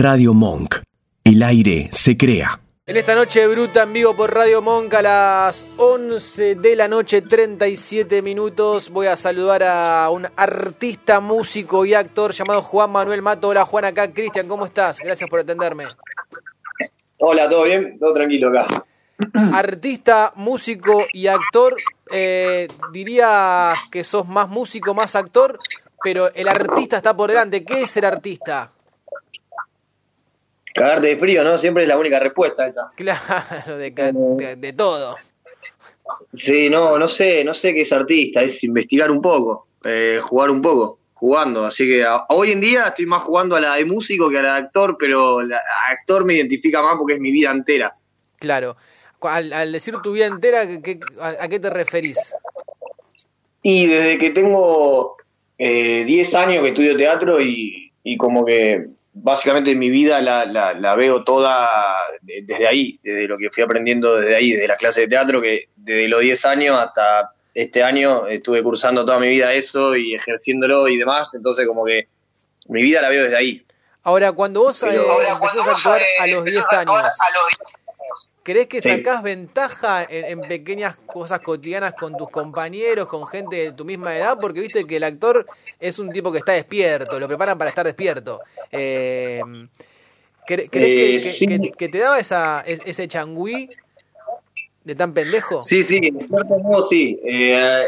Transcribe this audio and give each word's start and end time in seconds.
Radio 0.00 0.32
Monk. 0.32 0.76
El 1.24 1.42
aire 1.42 1.88
se 1.90 2.16
crea. 2.16 2.60
En 2.86 2.96
esta 2.96 3.16
noche 3.16 3.44
bruta 3.48 3.82
en 3.82 3.92
vivo 3.92 4.14
por 4.14 4.32
Radio 4.32 4.62
Monk 4.62 4.94
a 4.94 5.02
las 5.02 5.66
11 5.76 6.54
de 6.54 6.76
la 6.76 6.86
noche, 6.86 7.20
37 7.20 8.22
minutos. 8.22 8.90
Voy 8.90 9.08
a 9.08 9.16
saludar 9.16 9.64
a 9.64 10.08
un 10.10 10.24
artista, 10.36 11.18
músico 11.18 11.84
y 11.84 11.94
actor 11.94 12.30
llamado 12.30 12.62
Juan 12.62 12.92
Manuel 12.92 13.22
Mato. 13.22 13.48
Hola 13.48 13.64
Juan, 13.64 13.86
acá 13.86 14.12
Cristian, 14.12 14.46
¿cómo 14.46 14.66
estás? 14.66 15.00
Gracias 15.00 15.28
por 15.28 15.40
atenderme. 15.40 15.86
Hola, 17.18 17.48
¿todo 17.48 17.64
bien? 17.64 17.98
Todo 17.98 18.14
tranquilo 18.14 18.50
acá. 18.50 18.84
Artista, 19.52 20.32
músico 20.36 21.06
y 21.12 21.26
actor. 21.26 21.74
Eh, 22.08 22.68
diría 22.92 23.74
que 23.90 24.04
sos 24.04 24.28
más 24.28 24.48
músico, 24.48 24.94
más 24.94 25.16
actor, 25.16 25.58
pero 26.04 26.32
el 26.32 26.46
artista 26.46 26.98
está 26.98 27.16
por 27.16 27.30
delante. 27.30 27.64
¿Qué 27.64 27.82
es 27.82 27.96
el 27.96 28.04
artista? 28.04 28.70
Cagarte 30.74 31.08
de 31.08 31.16
frío, 31.16 31.42
¿no? 31.44 31.58
Siempre 31.58 31.84
es 31.84 31.88
la 31.88 31.98
única 31.98 32.18
respuesta 32.20 32.66
esa. 32.66 32.90
Claro, 32.94 33.76
de, 33.78 33.90
de, 33.90 34.56
de, 34.56 34.72
todo. 34.72 35.16
Sí, 36.32 36.70
no, 36.70 36.98
no 36.98 37.08
sé, 37.08 37.44
no 37.44 37.54
sé 37.54 37.74
qué 37.74 37.82
es 37.82 37.92
artista, 37.92 38.42
es 38.42 38.62
investigar 38.64 39.10
un 39.10 39.20
poco, 39.20 39.66
eh, 39.84 40.20
jugar 40.22 40.50
un 40.50 40.62
poco, 40.62 40.98
jugando. 41.14 41.64
Así 41.66 41.88
que 41.88 42.04
a, 42.04 42.24
hoy 42.28 42.52
en 42.52 42.60
día 42.60 42.88
estoy 42.88 43.06
más 43.06 43.22
jugando 43.22 43.56
a 43.56 43.60
la 43.60 43.74
de 43.76 43.84
músico 43.84 44.30
que 44.30 44.38
a 44.38 44.42
la 44.42 44.52
de 44.54 44.58
actor, 44.58 44.96
pero 44.98 45.42
la 45.42 45.60
actor 45.90 46.24
me 46.24 46.34
identifica 46.34 46.82
más 46.82 46.96
porque 46.96 47.14
es 47.14 47.20
mi 47.20 47.30
vida 47.30 47.50
entera. 47.50 47.94
Claro. 48.38 48.76
Al, 49.20 49.52
al 49.52 49.72
decir 49.72 49.96
tu 50.02 50.12
vida 50.12 50.26
entera, 50.26 50.66
¿qué, 50.80 51.00
a, 51.20 51.36
a, 51.40 51.48
qué 51.48 51.58
te 51.58 51.70
referís? 51.70 52.18
Y 53.62 53.86
desde 53.86 54.18
que 54.18 54.30
tengo 54.30 55.16
eh, 55.58 56.04
10 56.04 56.34
años 56.36 56.62
que 56.62 56.70
estudio 56.70 56.96
teatro 56.96 57.40
y, 57.40 57.92
y 58.04 58.16
como 58.16 58.44
que 58.44 58.86
básicamente 59.22 59.74
mi 59.74 59.90
vida 59.90 60.20
la, 60.20 60.44
la, 60.44 60.74
la, 60.74 60.94
veo 60.94 61.24
toda 61.24 61.68
desde 62.22 62.66
ahí, 62.66 62.98
desde 63.02 63.28
lo 63.28 63.38
que 63.38 63.50
fui 63.50 63.62
aprendiendo 63.62 64.16
desde 64.16 64.36
ahí, 64.36 64.52
desde 64.52 64.68
la 64.68 64.76
clase 64.76 65.02
de 65.02 65.08
teatro, 65.08 65.40
que 65.42 65.68
desde 65.76 66.08
los 66.08 66.20
10 66.20 66.44
años 66.46 66.78
hasta 66.78 67.32
este 67.54 67.82
año 67.82 68.26
estuve 68.26 68.62
cursando 68.62 69.04
toda 69.04 69.18
mi 69.18 69.28
vida 69.28 69.52
eso 69.52 69.96
y 69.96 70.14
ejerciéndolo 70.14 70.88
y 70.88 70.96
demás, 70.96 71.34
entonces 71.34 71.66
como 71.66 71.84
que 71.84 72.08
mi 72.68 72.82
vida 72.82 73.02
la 73.02 73.08
veo 73.08 73.24
desde 73.24 73.36
ahí. 73.36 73.64
Ahora, 74.02 74.32
cuando 74.32 74.62
vos 74.62 74.78
Pero, 74.80 75.02
eh, 75.02 75.10
ahora, 75.10 75.28
empezás 75.30 75.54
cuando 75.54 75.70
a 75.70 75.74
actuar 75.74 76.00
a 76.20 76.26
los 76.26 76.44
10 76.44 76.72
años, 76.72 76.94
años, 76.96 77.14
¿crees 78.48 78.66
que 78.66 78.80
sacás 78.80 79.18
sí. 79.18 79.24
ventaja 79.24 80.04
en, 80.08 80.24
en, 80.24 80.40
pequeñas 80.40 80.96
cosas 81.04 81.40
cotidianas 81.40 81.92
con 81.92 82.16
tus 82.16 82.30
compañeros, 82.30 83.06
con 83.06 83.26
gente 83.26 83.56
de 83.56 83.72
tu 83.72 83.84
misma 83.84 84.16
edad? 84.16 84.38
Porque 84.40 84.62
viste 84.62 84.86
que 84.86 84.96
el 84.96 85.04
actor 85.04 85.44
es 85.78 85.98
un 85.98 86.10
tipo 86.10 86.32
que 86.32 86.38
está 86.38 86.52
despierto, 86.52 87.20
lo 87.20 87.28
preparan 87.28 87.58
para 87.58 87.68
estar 87.68 87.84
despierto. 87.84 88.40
Eh, 88.72 89.42
¿Crees 90.46 90.70
que, 90.70 91.14
eh, 91.14 91.18
sí. 91.18 91.46
que, 91.46 91.72
que, 91.76 91.88
te 91.90 91.98
daba 91.98 92.18
esa, 92.18 92.62
ese 92.62 93.06
changüí 93.06 93.68
de 94.82 94.94
tan 94.94 95.12
pendejo? 95.12 95.62
Sí, 95.62 95.82
sí, 95.82 96.00
en 96.02 96.18
cierto 96.18 96.58
modo 96.58 96.80
sí. 96.80 97.20
Eh, 97.22 97.84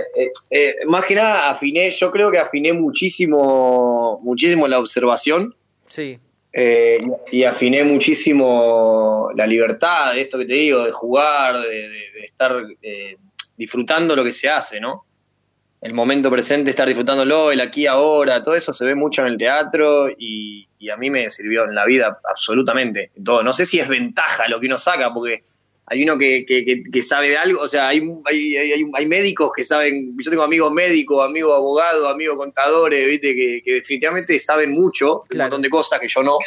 eh, 0.50 0.74
más 0.86 1.06
que 1.06 1.14
nada 1.14 1.48
afiné, 1.48 1.90
yo 1.90 2.10
creo 2.10 2.30
que 2.30 2.38
afiné 2.38 2.74
muchísimo, 2.74 4.20
muchísimo 4.22 4.68
la 4.68 4.78
observación. 4.78 5.54
Sí. 5.86 6.18
Eh, 6.52 6.98
y 7.30 7.44
afiné 7.44 7.84
muchísimo 7.84 9.30
la 9.36 9.46
libertad 9.46 10.14
de 10.14 10.22
esto 10.22 10.38
que 10.38 10.46
te 10.46 10.54
digo, 10.54 10.84
de 10.84 10.92
jugar, 10.92 11.60
de, 11.60 12.24
estar 12.24 12.64
eh, 12.82 13.16
disfrutando 13.56 14.16
lo 14.16 14.24
que 14.24 14.32
se 14.32 14.48
hace, 14.48 14.80
¿no? 14.80 15.04
El 15.80 15.94
momento 15.94 16.30
presente, 16.30 16.70
estar 16.70 16.86
disfrutándolo, 16.86 17.52
el 17.52 17.60
aquí 17.60 17.86
ahora, 17.86 18.42
todo 18.42 18.54
eso 18.54 18.72
se 18.72 18.84
ve 18.84 18.94
mucho 18.94 19.22
en 19.22 19.28
el 19.28 19.36
teatro 19.38 20.10
y, 20.10 20.68
y 20.78 20.90
a 20.90 20.96
mí 20.96 21.08
me 21.08 21.30
sirvió 21.30 21.64
en 21.64 21.74
la 21.74 21.84
vida 21.84 22.18
absolutamente. 22.28 23.12
Todo. 23.24 23.42
No 23.42 23.52
sé 23.52 23.64
si 23.64 23.78
es 23.78 23.88
ventaja 23.88 24.48
lo 24.48 24.58
que 24.58 24.66
uno 24.66 24.76
saca, 24.76 25.14
porque 25.14 25.42
hay 25.90 26.04
uno 26.04 26.16
que, 26.16 26.46
que, 26.46 26.64
que, 26.64 26.84
que 26.84 27.02
sabe 27.02 27.30
de 27.30 27.36
algo, 27.36 27.62
o 27.62 27.68
sea, 27.68 27.88
hay, 27.88 28.00
hay, 28.24 28.56
hay, 28.56 28.84
hay, 28.94 29.06
médicos 29.06 29.50
que 29.54 29.64
saben, 29.64 30.16
yo 30.16 30.30
tengo 30.30 30.44
amigos 30.44 30.72
médicos, 30.72 31.26
amigos 31.26 31.52
abogados, 31.52 32.08
amigos 32.08 32.36
contadores, 32.36 33.08
viste, 33.08 33.34
que, 33.34 33.60
que 33.64 33.74
definitivamente 33.74 34.38
saben 34.38 34.70
mucho, 34.70 35.24
claro. 35.28 35.46
un 35.46 35.50
montón 35.50 35.62
de 35.62 35.68
cosas 35.70 35.98
que 35.98 36.06
yo 36.06 36.22
no, 36.22 36.38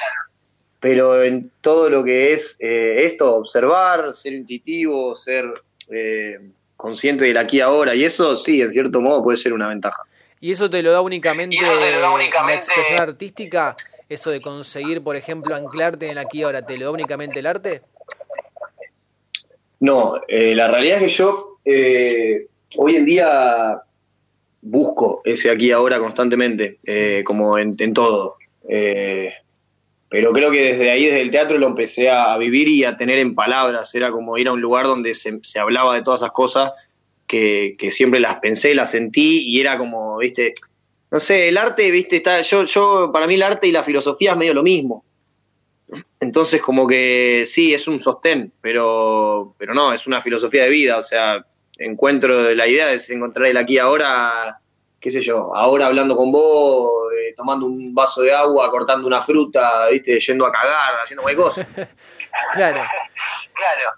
pero 0.79 1.21
en 1.21 1.51
todo 1.59 1.89
lo 1.89 2.05
que 2.05 2.31
es 2.31 2.55
eh, 2.59 3.03
esto, 3.05 3.35
observar, 3.35 4.13
ser 4.13 4.31
intuitivo, 4.31 5.13
ser 5.13 5.45
eh, 5.89 6.39
consciente 6.77 7.25
del 7.25 7.37
aquí 7.37 7.57
y 7.57 7.61
ahora, 7.61 7.95
y 7.95 8.05
eso 8.05 8.37
sí, 8.37 8.61
en 8.61 8.71
cierto 8.71 9.01
modo 9.01 9.23
puede 9.23 9.37
ser 9.37 9.51
una 9.51 9.67
ventaja. 9.67 10.03
¿Y 10.39 10.53
eso 10.53 10.69
te 10.69 10.81
lo 10.81 10.93
da 10.93 11.01
únicamente, 11.01 11.57
lo 11.59 11.99
da 11.99 12.11
únicamente... 12.11 12.67
la 12.67 12.73
expresión 12.75 13.01
artística? 13.01 13.75
Eso 14.07 14.29
de 14.29 14.41
conseguir, 14.41 15.01
por 15.01 15.15
ejemplo, 15.15 15.55
anclarte 15.55 16.05
en 16.05 16.11
el 16.11 16.17
aquí 16.17 16.39
y 16.39 16.43
ahora, 16.43 16.65
¿te 16.65 16.77
lo 16.77 16.85
da 16.85 16.91
únicamente 16.91 17.39
el 17.39 17.47
arte? 17.47 17.81
No, 19.83 20.15
eh, 20.29 20.55
la 20.55 20.69
realidad 20.69 20.99
es 20.99 21.03
que 21.03 21.17
yo 21.17 21.57
eh, 21.65 22.47
hoy 22.77 22.95
en 22.95 23.03
día 23.03 23.81
busco 24.61 25.21
ese 25.25 25.51
aquí 25.51 25.71
ahora 25.71 25.99
constantemente, 25.99 26.77
eh, 26.85 27.21
como 27.25 27.57
en, 27.57 27.75
todo. 27.93 28.37
Eh, 28.69 29.33
pero 30.07 30.31
creo 30.31 30.51
que 30.51 30.71
desde 30.71 30.89
ahí, 30.89 31.07
desde 31.07 31.19
el 31.19 31.31
teatro, 31.31 31.57
lo 31.57 31.67
empecé 31.67 32.09
a 32.09 32.37
vivir 32.37 32.69
y 32.69 32.85
a 32.85 32.95
tener 32.95 33.19
en 33.19 33.35
palabras. 33.35 33.93
Era 33.93 34.09
como 34.09 34.37
ir 34.37 34.47
a 34.47 34.53
un 34.53 34.61
lugar 34.61 34.85
donde 34.85 35.13
se, 35.15 35.39
se 35.43 35.59
hablaba 35.59 35.93
de 35.95 36.01
todas 36.01 36.21
esas 36.21 36.31
cosas 36.31 36.71
que, 37.27 37.75
que, 37.77 37.91
siempre 37.91 38.21
las 38.21 38.39
pensé, 38.39 38.73
las 38.73 38.91
sentí 38.91 39.49
y 39.49 39.59
era 39.59 39.77
como, 39.77 40.15
viste, 40.19 40.53
no 41.11 41.19
sé, 41.19 41.49
el 41.49 41.57
arte, 41.57 41.91
viste, 41.91 42.15
está, 42.15 42.39
yo, 42.39 42.63
yo, 42.63 43.11
para 43.11 43.27
mí 43.27 43.33
el 43.33 43.43
arte 43.43 43.67
y 43.67 43.73
la 43.73 43.83
filosofía 43.83 44.31
es 44.31 44.37
medio 44.37 44.53
lo 44.53 44.63
mismo. 44.63 45.03
Entonces, 46.23 46.61
como 46.61 46.87
que 46.87 47.43
sí, 47.45 47.73
es 47.73 47.85
un 47.85 47.99
sostén, 47.99 48.53
pero, 48.61 49.55
pero 49.57 49.73
no, 49.73 49.91
es 49.91 50.07
una 50.07 50.21
filosofía 50.21 50.63
de 50.63 50.69
vida. 50.69 50.97
O 50.97 51.01
sea, 51.01 51.45
encuentro 51.77 52.49
la 52.55 52.65
idea 52.65 52.91
es 52.91 53.09
encontrar 53.09 53.47
el 53.47 53.57
aquí 53.57 53.77
ahora, 53.77 54.57
qué 55.01 55.11
sé 55.11 55.19
yo, 55.19 55.53
ahora 55.53 55.87
hablando 55.87 56.15
con 56.15 56.31
vos, 56.31 57.11
eh, 57.13 57.33
tomando 57.35 57.65
un 57.65 57.93
vaso 57.93 58.21
de 58.21 58.33
agua, 58.33 58.71
cortando 58.71 59.05
una 59.05 59.21
fruta, 59.21 59.87
viste, 59.91 60.17
yendo 60.17 60.45
a 60.45 60.51
cagar, 60.51 60.93
haciendo 61.03 61.23
cualquier 61.23 61.45
cosa. 61.45 61.67
claro. 62.53 62.83
claro. 63.53 63.91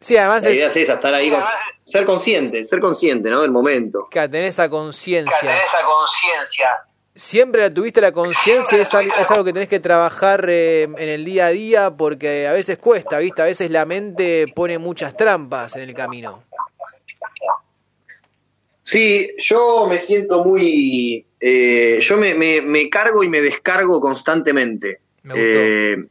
Sí, 0.00 0.16
además 0.16 0.44
la 0.44 0.50
idea 0.50 0.66
es, 0.68 0.76
es 0.76 0.82
esa, 0.84 0.94
estar 0.94 1.14
ahí, 1.14 1.30
con, 1.30 1.42
ser 1.82 2.06
consciente, 2.06 2.64
ser 2.64 2.80
consciente, 2.80 3.28
¿no? 3.28 3.42
Del 3.42 3.50
momento. 3.50 4.08
Claro, 4.10 4.30
tener 4.30 4.46
esa 4.46 4.70
conciencia. 4.70 5.38
Tener 5.40 5.56
esa 5.62 5.82
conciencia 5.84 6.68
siempre 7.14 7.70
tuviste 7.70 8.00
la 8.00 8.12
conciencia, 8.12 8.78
es, 8.78 8.88
es, 8.88 9.30
algo 9.30 9.44
que 9.44 9.52
tenés 9.52 9.68
que 9.68 9.80
trabajar 9.80 10.46
eh, 10.48 10.82
en 10.82 11.08
el 11.08 11.24
día 11.24 11.46
a 11.46 11.50
día 11.50 11.96
porque 11.96 12.48
a 12.48 12.52
veces 12.52 12.78
cuesta, 12.78 13.18
¿viste? 13.18 13.42
A 13.42 13.46
veces 13.46 13.70
la 13.70 13.86
mente 13.86 14.46
pone 14.54 14.78
muchas 14.78 15.16
trampas 15.16 15.76
en 15.76 15.82
el 15.82 15.94
camino. 15.94 16.42
Sí, 18.82 19.30
yo 19.38 19.86
me 19.88 19.98
siento 19.98 20.44
muy... 20.44 21.24
Eh, 21.40 21.98
yo 22.00 22.16
me, 22.16 22.34
me, 22.34 22.60
me, 22.60 22.90
cargo 22.90 23.22
y 23.22 23.28
me 23.28 23.40
descargo 23.40 24.00
constantemente. 24.00 25.00
Me 25.22 25.34
eh, 25.36 26.04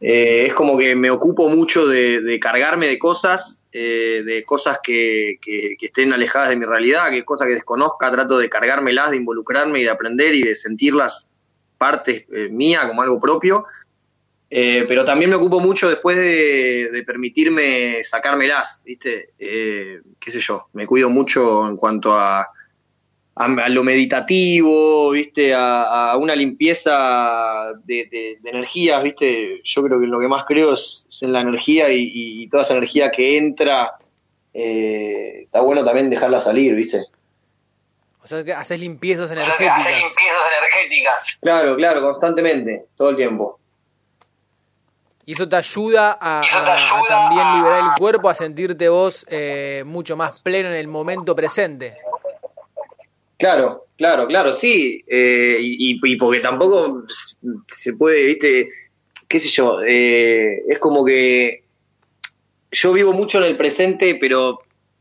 es 0.00 0.54
como 0.54 0.78
que 0.78 0.94
me 0.94 1.10
ocupo 1.10 1.48
mucho 1.48 1.86
de, 1.86 2.20
de 2.20 2.38
cargarme 2.38 2.86
de 2.86 2.98
cosas 2.98 3.58
eh, 3.76 4.22
de 4.24 4.44
cosas 4.44 4.78
que, 4.80 5.38
que, 5.42 5.74
que, 5.76 5.86
estén 5.86 6.12
alejadas 6.12 6.50
de 6.50 6.54
mi 6.54 6.64
realidad, 6.64 7.10
que 7.10 7.24
cosas 7.24 7.48
que 7.48 7.54
desconozca, 7.54 8.08
trato 8.08 8.38
de 8.38 8.48
cargármelas, 8.48 9.10
de 9.10 9.16
involucrarme 9.16 9.80
y 9.80 9.82
de 9.82 9.90
aprender 9.90 10.32
y 10.36 10.42
de 10.42 10.54
sentirlas 10.54 11.26
partes 11.76 12.24
eh, 12.32 12.48
mía 12.50 12.86
como 12.86 13.02
algo 13.02 13.18
propio. 13.18 13.66
Eh, 14.48 14.84
pero 14.86 15.04
también 15.04 15.28
me 15.28 15.34
ocupo 15.34 15.58
mucho 15.58 15.88
después 15.88 16.16
de, 16.16 16.88
de 16.92 17.02
permitirme 17.02 18.04
sacármelas, 18.04 18.80
¿viste? 18.84 19.30
qué 19.36 20.30
sé 20.30 20.38
yo, 20.38 20.68
me 20.72 20.86
cuido 20.86 21.10
mucho 21.10 21.66
en 21.66 21.76
cuanto 21.76 22.14
a, 22.14 22.48
a, 23.36 23.44
a 23.44 23.68
lo 23.68 23.82
meditativo, 23.82 25.10
¿viste? 25.10 25.54
A, 25.54 26.12
a 26.12 26.16
una 26.16 26.36
limpieza 26.36 27.72
de, 27.84 28.08
de, 28.10 28.38
de, 28.40 28.50
energías, 28.50 29.02
¿viste? 29.02 29.60
Yo 29.64 29.82
creo 29.82 30.00
que 30.00 30.06
lo 30.06 30.20
que 30.20 30.28
más 30.28 30.44
creo 30.44 30.74
es, 30.74 31.06
es 31.08 31.22
en 31.22 31.32
la 31.32 31.40
energía 31.40 31.90
y, 31.90 32.42
y, 32.42 32.48
toda 32.48 32.62
esa 32.62 32.74
energía 32.74 33.10
que 33.10 33.36
entra, 33.36 33.96
eh, 34.52 35.42
está 35.44 35.60
bueno 35.60 35.84
también 35.84 36.10
dejarla 36.10 36.40
salir, 36.40 36.74
¿viste? 36.74 37.04
O 38.22 38.26
sea, 38.26 38.42
que 38.42 38.54
haces 38.54 38.80
limpiezas 38.80 39.30
energéticas. 39.30 39.78
O 39.78 39.82
sea, 39.82 39.90
haces 39.90 40.02
limpiezas 40.02 40.46
energéticas. 40.58 41.38
Claro, 41.40 41.76
claro, 41.76 42.00
constantemente, 42.02 42.86
todo 42.96 43.10
el 43.10 43.16
tiempo. 43.16 43.58
Y 45.26 45.32
eso 45.32 45.48
te 45.48 45.56
ayuda 45.56 46.18
a, 46.20 46.42
te 46.42 46.54
ayuda 46.54 46.74
a, 46.74 46.98
a 46.98 47.02
también 47.08 47.54
liberar 47.56 47.84
el 47.84 47.90
cuerpo, 47.98 48.28
a 48.28 48.34
sentirte 48.34 48.88
vos 48.88 49.26
eh, 49.28 49.82
mucho 49.86 50.16
más 50.16 50.40
pleno 50.42 50.68
en 50.68 50.74
el 50.74 50.86
momento 50.86 51.34
presente. 51.34 51.96
Claro, 53.38 53.86
claro, 53.96 54.26
claro, 54.26 54.52
sí. 54.52 55.02
Eh, 55.06 55.58
y, 55.60 56.00
y, 56.02 56.16
porque 56.16 56.40
tampoco 56.40 57.02
se 57.66 57.94
puede, 57.94 58.26
viste, 58.26 58.68
qué 59.28 59.38
sé 59.38 59.48
yo, 59.48 59.82
eh, 59.82 60.62
es 60.68 60.78
como 60.78 61.04
que 61.04 61.64
yo 62.70 62.92
vivo 62.92 63.12
mucho 63.12 63.38
en 63.38 63.44
el 63.44 63.56
presente, 63.56 64.16
pero 64.20 64.60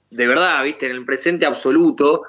de 0.09 0.27
verdad, 0.27 0.63
viste, 0.63 0.85
en 0.85 0.93
el 0.93 1.05
presente 1.05 1.45
absoluto. 1.45 2.23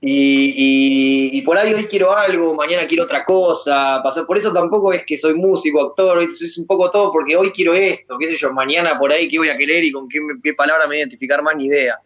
Y, 0.00 1.42
por 1.42 1.58
ahí 1.58 1.74
hoy 1.74 1.84
quiero 1.86 2.16
algo, 2.16 2.54
mañana 2.54 2.86
quiero 2.86 3.04
otra 3.04 3.24
cosa. 3.24 4.02
Por 4.26 4.38
eso 4.38 4.52
tampoco 4.52 4.92
es 4.92 5.04
que 5.04 5.16
soy 5.16 5.34
músico, 5.34 5.80
actor, 5.80 6.22
es 6.22 6.58
un 6.58 6.66
poco 6.66 6.90
todo 6.90 7.12
porque 7.12 7.36
hoy 7.36 7.50
quiero 7.50 7.74
esto, 7.74 8.16
qué 8.18 8.28
sé 8.28 8.36
yo, 8.36 8.52
mañana 8.52 8.98
por 8.98 9.12
ahí 9.12 9.28
qué 9.28 9.38
voy 9.38 9.48
a 9.48 9.56
querer 9.56 9.84
y 9.84 9.90
con 9.92 10.08
qué, 10.08 10.20
qué 10.42 10.54
palabra 10.54 10.84
me 10.84 10.88
voy 10.88 10.96
a 10.96 11.00
identificar 11.00 11.42
más, 11.42 11.56
ni 11.56 11.66
idea. 11.66 11.98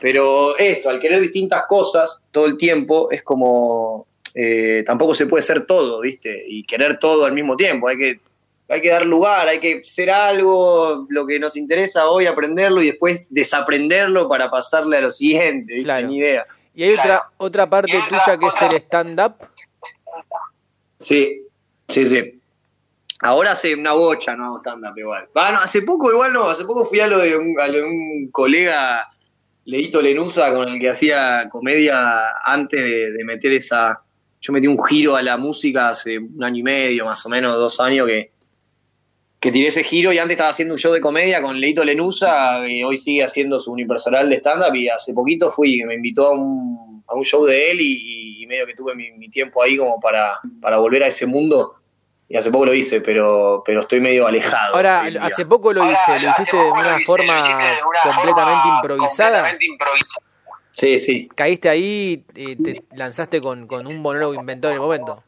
Pero 0.00 0.56
esto, 0.58 0.90
al 0.90 1.00
querer 1.00 1.20
distintas 1.20 1.64
cosas 1.66 2.18
todo 2.30 2.46
el 2.46 2.56
tiempo, 2.56 3.10
es 3.10 3.22
como, 3.22 4.06
eh, 4.34 4.82
tampoco 4.86 5.14
se 5.14 5.26
puede 5.26 5.42
ser 5.42 5.66
todo, 5.66 6.00
¿viste? 6.00 6.44
Y 6.46 6.64
querer 6.64 6.98
todo 6.98 7.24
al 7.24 7.32
mismo 7.32 7.56
tiempo, 7.56 7.88
hay 7.88 7.96
que, 7.96 8.20
hay 8.68 8.80
que 8.80 8.90
dar 8.90 9.06
lugar, 9.06 9.48
hay 9.48 9.60
que 9.60 9.84
ser 9.84 10.10
algo, 10.10 11.06
lo 11.08 11.26
que 11.26 11.38
nos 11.38 11.56
interesa 11.56 12.06
hoy, 12.06 12.26
aprenderlo 12.26 12.82
y 12.82 12.88
después 12.88 13.28
desaprenderlo 13.30 14.28
para 14.28 14.50
pasarle 14.50 14.96
a 14.96 15.02
lo 15.02 15.10
siguiente, 15.10 15.74
¿viste? 15.74 16.02
Ni 16.04 16.18
idea. 16.18 16.46
Y 16.74 16.82
hay 16.84 16.94
otra, 16.94 17.28
otra 17.36 17.70
parte 17.70 17.92
tuya 18.08 18.36
que 18.38 18.46
es 18.46 18.62
el 18.62 18.80
stand-up. 18.80 19.34
Sí, 20.98 21.46
sí, 21.88 22.06
sí. 22.06 22.40
Ahora 23.20 23.52
hace 23.52 23.74
una 23.74 23.92
bocha, 23.92 24.34
no 24.34 24.58
stand-up 24.58 24.98
igual. 24.98 25.28
Bueno, 25.32 25.60
hace 25.62 25.82
poco 25.82 26.10
igual 26.10 26.32
no, 26.32 26.50
hace 26.50 26.64
poco 26.64 26.84
fui 26.84 27.00
a 27.00 27.06
lo 27.06 27.18
de 27.18 27.36
un, 27.36 27.58
a 27.60 27.68
lo 27.68 27.74
de 27.74 27.84
un 27.84 28.28
colega, 28.32 29.08
Leito 29.66 30.02
Lenusa, 30.02 30.52
con 30.52 30.68
el 30.68 30.80
que 30.80 30.90
hacía 30.90 31.48
comedia 31.50 32.38
antes 32.44 32.82
de, 32.82 33.24
meter 33.24 33.52
esa... 33.52 34.00
Yo 34.40 34.52
metí 34.52 34.66
un 34.66 34.78
giro 34.78 35.16
a 35.16 35.22
la 35.22 35.38
música 35.38 35.88
hace 35.88 36.18
un 36.18 36.44
año 36.44 36.58
y 36.58 36.62
medio, 36.62 37.06
más 37.06 37.24
o 37.24 37.30
menos, 37.30 37.56
dos 37.56 37.80
años, 37.80 38.06
que, 38.06 38.30
que 39.40 39.50
tiré 39.50 39.68
ese 39.68 39.82
giro 39.82 40.12
y 40.12 40.18
antes 40.18 40.34
estaba 40.34 40.50
haciendo 40.50 40.74
un 40.74 40.78
show 40.78 40.92
de 40.92 41.00
comedia 41.00 41.40
con 41.40 41.58
Leito 41.58 41.82
Lenusa, 41.82 42.68
y 42.68 42.84
hoy 42.84 42.98
sigue 42.98 43.24
haciendo 43.24 43.58
su 43.58 43.72
unipersonal 43.72 44.28
de 44.28 44.36
stand-up, 44.36 44.74
y 44.74 44.90
hace 44.90 45.14
poquito 45.14 45.50
fui, 45.50 45.82
me 45.84 45.94
invitó 45.94 46.26
a 46.26 46.32
un, 46.34 47.02
a 47.06 47.14
un 47.14 47.24
show 47.24 47.46
de 47.46 47.70
él 47.70 47.80
y, 47.80 48.46
medio 48.46 48.66
que 48.66 48.74
tuve 48.74 48.94
mi, 48.94 49.10
mi, 49.12 49.30
tiempo 49.30 49.62
ahí 49.62 49.74
como 49.78 49.98
para, 49.98 50.38
para 50.60 50.76
volver 50.76 51.02
a 51.02 51.06
ese 51.06 51.24
mundo 51.24 51.76
y 52.28 52.36
hace 52.36 52.50
poco 52.50 52.66
lo 52.66 52.74
hice, 52.74 53.00
pero, 53.00 53.62
pero 53.64 53.80
estoy 53.80 54.00
medio 54.00 54.26
alejado. 54.26 54.74
Ahora, 54.74 55.04
hace 55.20 55.44
poco 55.44 55.72
lo 55.72 55.84
hice, 55.84 56.18
lo 56.20 56.30
hiciste 56.30 56.56
de 56.56 56.70
una 56.70 56.98
forma 57.04 57.60
completamente 58.02 58.68
improvisada. 58.68 59.58
Sí, 60.72 60.98
sí. 60.98 61.28
Caíste 61.34 61.68
ahí 61.68 62.24
y 62.34 62.56
te 62.56 62.82
lanzaste 62.94 63.40
con, 63.40 63.66
con 63.66 63.86
un 63.86 63.98
monólogo 63.98 64.34
inventado 64.34 64.72
en 64.72 64.76
el 64.76 64.82
momento. 64.82 65.22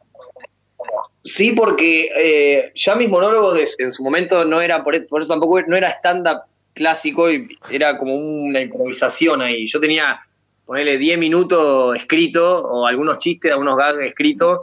Sí, 1.23 1.53
porque 1.53 2.11
eh, 2.17 2.73
ya 2.75 2.95
mis 2.95 3.09
monólogos 3.09 3.59
en 3.79 3.91
su 3.93 4.03
momento 4.05 4.45
no 4.45 4.61
era, 4.61 4.85
por, 4.85 4.95
eso 4.95 5.29
tampoco 5.29 5.61
no 5.63 5.77
era 5.77 5.91
stand-up 5.91 6.43
clásico, 6.73 7.31
y 7.31 7.49
era 7.71 7.97
como 7.99 8.15
una 8.15 8.61
improvisación 8.61 9.43
ahí. 9.43 9.67
Yo 9.67 9.81
tenía, 9.81 10.21
ponerle 10.65 10.99
10 10.99 11.19
minutos 11.19 11.97
escrito, 11.97 12.67
o 12.69 12.87
algunos 12.87 13.19
chistes, 13.19 13.51
algunos 13.51 13.77
gags 13.77 13.99
escritos, 14.03 14.61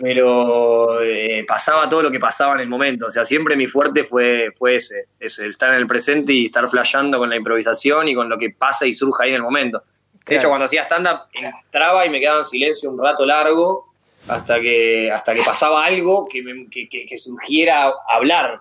pero 0.00 1.02
eh, 1.02 1.44
pasaba 1.46 1.86
todo 1.88 2.02
lo 2.02 2.10
que 2.10 2.18
pasaba 2.18 2.54
en 2.54 2.60
el 2.60 2.68
momento. 2.68 3.06
O 3.06 3.10
sea, 3.10 3.24
siempre 3.24 3.54
mi 3.54 3.66
fuerte 3.66 4.02
fue, 4.02 4.50
fue 4.56 4.76
ese, 4.76 5.08
ese, 5.18 5.46
estar 5.46 5.68
en 5.70 5.76
el 5.76 5.86
presente 5.86 6.32
y 6.32 6.46
estar 6.46 6.68
flasheando 6.70 7.18
con 7.18 7.28
la 7.28 7.36
improvisación 7.36 8.08
y 8.08 8.14
con 8.14 8.28
lo 8.28 8.38
que 8.38 8.50
pasa 8.50 8.86
y 8.86 8.94
surja 8.94 9.24
ahí 9.24 9.30
en 9.30 9.36
el 9.36 9.42
momento. 9.42 9.82
De 10.26 10.36
hecho, 10.36 10.48
cuando 10.48 10.64
hacía 10.64 10.84
stand-up, 10.84 11.22
entraba 11.32 12.06
y 12.06 12.10
me 12.10 12.20
quedaba 12.20 12.38
en 12.38 12.44
silencio 12.46 12.90
un 12.90 13.02
rato 13.02 13.26
largo 13.26 13.92
hasta 14.28 14.60
que, 14.60 15.10
hasta 15.12 15.34
que 15.34 15.42
pasaba 15.42 15.84
algo 15.84 16.26
que, 16.26 16.42
me, 16.42 16.68
que, 16.70 16.88
que, 16.88 17.18
surgiera 17.18 17.92
hablar. 18.08 18.60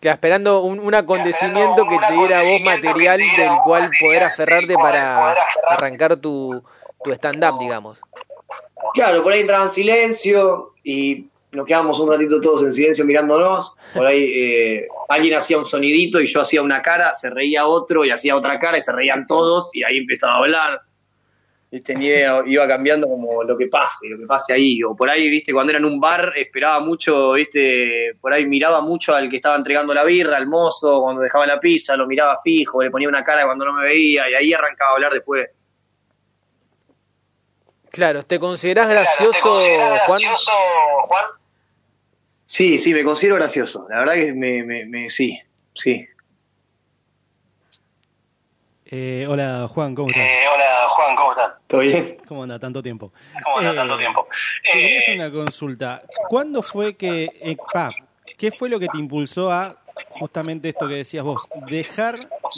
esperando 0.00 0.60
un, 0.60 0.94
acontecimiento 0.94 1.86
que 1.88 1.98
te 2.06 2.12
diera 2.12 2.42
vos 2.42 2.60
material 2.60 3.18
del 3.18 3.52
cual 3.64 3.90
poder 3.98 4.24
aferrarte 4.24 4.74
para 4.74 5.34
arrancar 5.68 6.16
tu, 6.16 6.62
tu 7.02 7.12
stand-up, 7.12 7.58
digamos. 7.58 8.00
Claro, 8.94 9.24
por 9.24 9.32
ahí 9.32 9.40
entraba 9.40 9.64
en 9.64 9.72
silencio 9.72 10.72
y 10.84 11.26
nos 11.50 11.66
quedábamos 11.66 11.98
un 11.98 12.10
ratito 12.10 12.40
todos 12.40 12.62
en 12.62 12.72
silencio 12.72 13.04
mirándonos. 13.04 13.74
Por 13.92 14.06
ahí 14.06 14.22
eh, 14.22 14.88
alguien 15.08 15.36
hacía 15.36 15.58
un 15.58 15.64
sonidito 15.64 16.20
y 16.20 16.28
yo 16.28 16.40
hacía 16.40 16.62
una 16.62 16.80
cara, 16.80 17.12
se 17.14 17.28
reía 17.28 17.66
otro 17.66 18.04
y 18.04 18.10
hacía 18.10 18.36
otra 18.36 18.56
cara 18.58 18.78
y 18.78 18.82
se 18.82 18.92
reían 18.92 19.26
todos 19.26 19.74
y 19.74 19.82
ahí 19.82 19.98
empezaba 19.98 20.34
a 20.34 20.36
hablar. 20.36 20.80
¿Viste? 21.72 21.92
Ni 21.96 22.06
iba 22.06 22.68
cambiando 22.68 23.08
como 23.08 23.42
lo 23.42 23.58
que 23.58 23.66
pase, 23.66 24.08
lo 24.08 24.16
que 24.16 24.26
pase 24.26 24.52
ahí. 24.52 24.80
O 24.84 24.94
por 24.94 25.10
ahí, 25.10 25.28
viste, 25.28 25.52
cuando 25.52 25.72
era 25.72 25.80
en 25.80 25.86
un 25.86 25.98
bar, 25.98 26.32
esperaba 26.36 26.78
mucho, 26.78 27.32
viste, 27.32 28.14
por 28.20 28.32
ahí 28.32 28.46
miraba 28.46 28.80
mucho 28.80 29.12
al 29.12 29.28
que 29.28 29.36
estaba 29.36 29.56
entregando 29.56 29.92
la 29.92 30.04
birra, 30.04 30.36
al 30.36 30.46
mozo, 30.46 31.02
cuando 31.02 31.20
dejaba 31.20 31.48
la 31.48 31.58
pizza, 31.58 31.96
lo 31.96 32.06
miraba 32.06 32.38
fijo, 32.44 32.80
le 32.80 32.92
ponía 32.92 33.08
una 33.08 33.24
cara 33.24 33.44
cuando 33.44 33.64
no 33.64 33.72
me 33.72 33.86
veía 33.86 34.30
y 34.30 34.34
ahí 34.34 34.52
arrancaba 34.52 34.92
a 34.92 34.94
hablar 34.94 35.12
después. 35.14 35.48
Claro, 37.94 38.24
¿te 38.24 38.40
considerás 38.40 38.88
gracioso, 38.88 39.60
Juan? 40.06 40.20
Sí, 42.44 42.76
sí, 42.80 42.92
me 42.92 43.04
considero 43.04 43.36
gracioso. 43.36 43.86
La 43.88 43.98
verdad 44.00 44.14
que 44.14 44.32
me, 44.34 44.64
me, 44.64 45.08
sí, 45.08 45.38
sí. 45.74 46.04
Eh, 48.86 49.26
hola 49.28 49.68
Juan, 49.72 49.94
¿cómo 49.94 50.08
estás? 50.08 50.24
Eh, 50.24 50.40
hola 50.52 50.88
Juan, 50.88 51.16
¿cómo 51.16 51.30
estás? 51.30 51.52
¿Todo 51.68 51.80
bien? 51.82 52.18
¿Cómo 52.26 52.42
anda 52.42 52.58
tanto 52.58 52.82
tiempo? 52.82 53.12
¿Cómo 53.44 53.58
anda 53.58 53.76
tanto 53.76 53.94
eh, 53.94 53.98
tiempo? 53.98 54.28
Quería 54.72 54.98
hacer 54.98 55.14
una 55.14 55.30
consulta. 55.30 56.02
¿Cuándo 56.28 56.62
fue 56.62 56.96
que, 56.96 57.30
eh, 57.40 57.56
qué 58.36 58.50
fue 58.50 58.68
lo 58.68 58.80
que 58.80 58.88
te 58.88 58.98
impulsó 58.98 59.52
a 59.52 59.76
justamente 60.10 60.68
esto 60.68 60.88
que 60.88 60.96
decías 60.96 61.22
vos, 61.22 61.48
dejar 61.68 62.16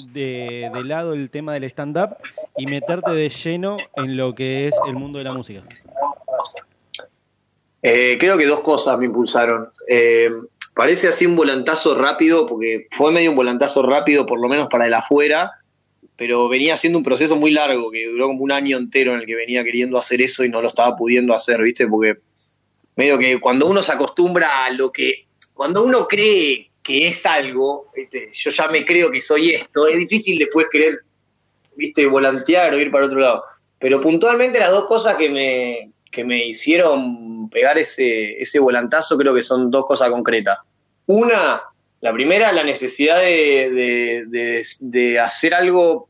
de, 0.09 0.71
de 0.73 0.85
lado 0.85 1.13
el 1.13 1.29
tema 1.29 1.53
del 1.53 1.65
stand-up 1.65 2.17
y 2.57 2.67
meterte 2.67 3.11
de 3.13 3.29
lleno 3.29 3.77
en 3.97 4.17
lo 4.17 4.35
que 4.35 4.69
es 4.69 4.75
el 4.87 4.95
mundo 4.95 5.19
de 5.19 5.25
la 5.25 5.33
música? 5.33 5.63
Eh, 7.83 8.17
creo 8.19 8.37
que 8.37 8.47
dos 8.47 8.61
cosas 8.61 8.99
me 8.99 9.07
impulsaron. 9.07 9.71
Eh, 9.89 10.31
parece 10.75 11.09
así 11.09 11.27
un 11.27 11.37
volantazo 11.37 11.95
rápido, 11.95 12.47
porque 12.47 12.89
fue 12.91 13.13
medio 13.13 13.31
un 13.31 13.37
volantazo 13.37 13.83
rápido, 13.83 14.27
por 14.27 14.41
lo 14.41 14.49
menos 14.49 14.69
para 14.69 14.87
el 14.87 14.95
afuera, 14.95 15.53
pero 16.17 16.49
venía 16.49 16.77
siendo 16.77 16.99
un 16.99 17.05
proceso 17.05 17.37
muy 17.37 17.51
largo, 17.51 17.91
que 17.91 18.07
duró 18.09 18.27
como 18.27 18.43
un 18.43 18.53
año 18.53 18.77
entero 18.77 19.13
en 19.13 19.21
el 19.21 19.27
que 19.27 19.37
venía 19.37 19.63
queriendo 19.63 19.99
hacer 19.99 20.23
eso 20.23 20.45
y 20.45 20.49
no 20.49 20.63
lo 20.63 20.69
estaba 20.69 20.97
pudiendo 20.97 21.35
hacer, 21.35 21.61
¿viste? 21.63 21.87
Porque 21.87 22.19
medio 22.97 23.19
que 23.19 23.39
cuando 23.39 23.67
uno 23.67 23.83
se 23.83 23.93
acostumbra 23.93 24.65
a 24.65 24.71
lo 24.71 24.91
que, 24.91 25.27
cuando 25.55 25.85
uno 25.85 26.09
cree 26.09 26.71
que 26.83 27.09
es 27.09 27.27
algo, 27.27 27.93
yo 28.33 28.51
ya 28.51 28.69
me 28.69 28.85
creo 28.85 29.11
que 29.11 29.21
soy 29.21 29.51
esto, 29.51 29.87
es 29.87 29.99
difícil 29.99 30.39
después 30.39 30.67
querer, 30.71 31.01
viste, 31.77 32.07
volantear 32.07 32.75
o 32.75 32.79
ir 32.79 32.91
para 32.91 33.07
otro 33.07 33.21
lado. 33.21 33.45
Pero 33.79 34.01
puntualmente 34.01 34.59
las 34.59 34.71
dos 34.71 34.87
cosas 34.87 35.17
que 35.17 35.29
me, 35.29 35.93
que 36.11 36.25
me 36.25 36.47
hicieron 36.49 37.49
pegar 37.51 37.79
ese, 37.79 38.41
ese 38.41 38.59
volantazo 38.59 39.17
creo 39.17 39.35
que 39.35 39.43
son 39.43 39.71
dos 39.71 39.85
cosas 39.85 40.11
concretas. 40.11 40.59
Una, 41.07 41.63
la 42.01 42.13
primera, 42.13 42.53
la 42.53 42.65
necesidad 42.65 43.21
de, 43.21 44.25
de, 44.81 45.21
hacer 45.21 45.55
algo 45.55 46.09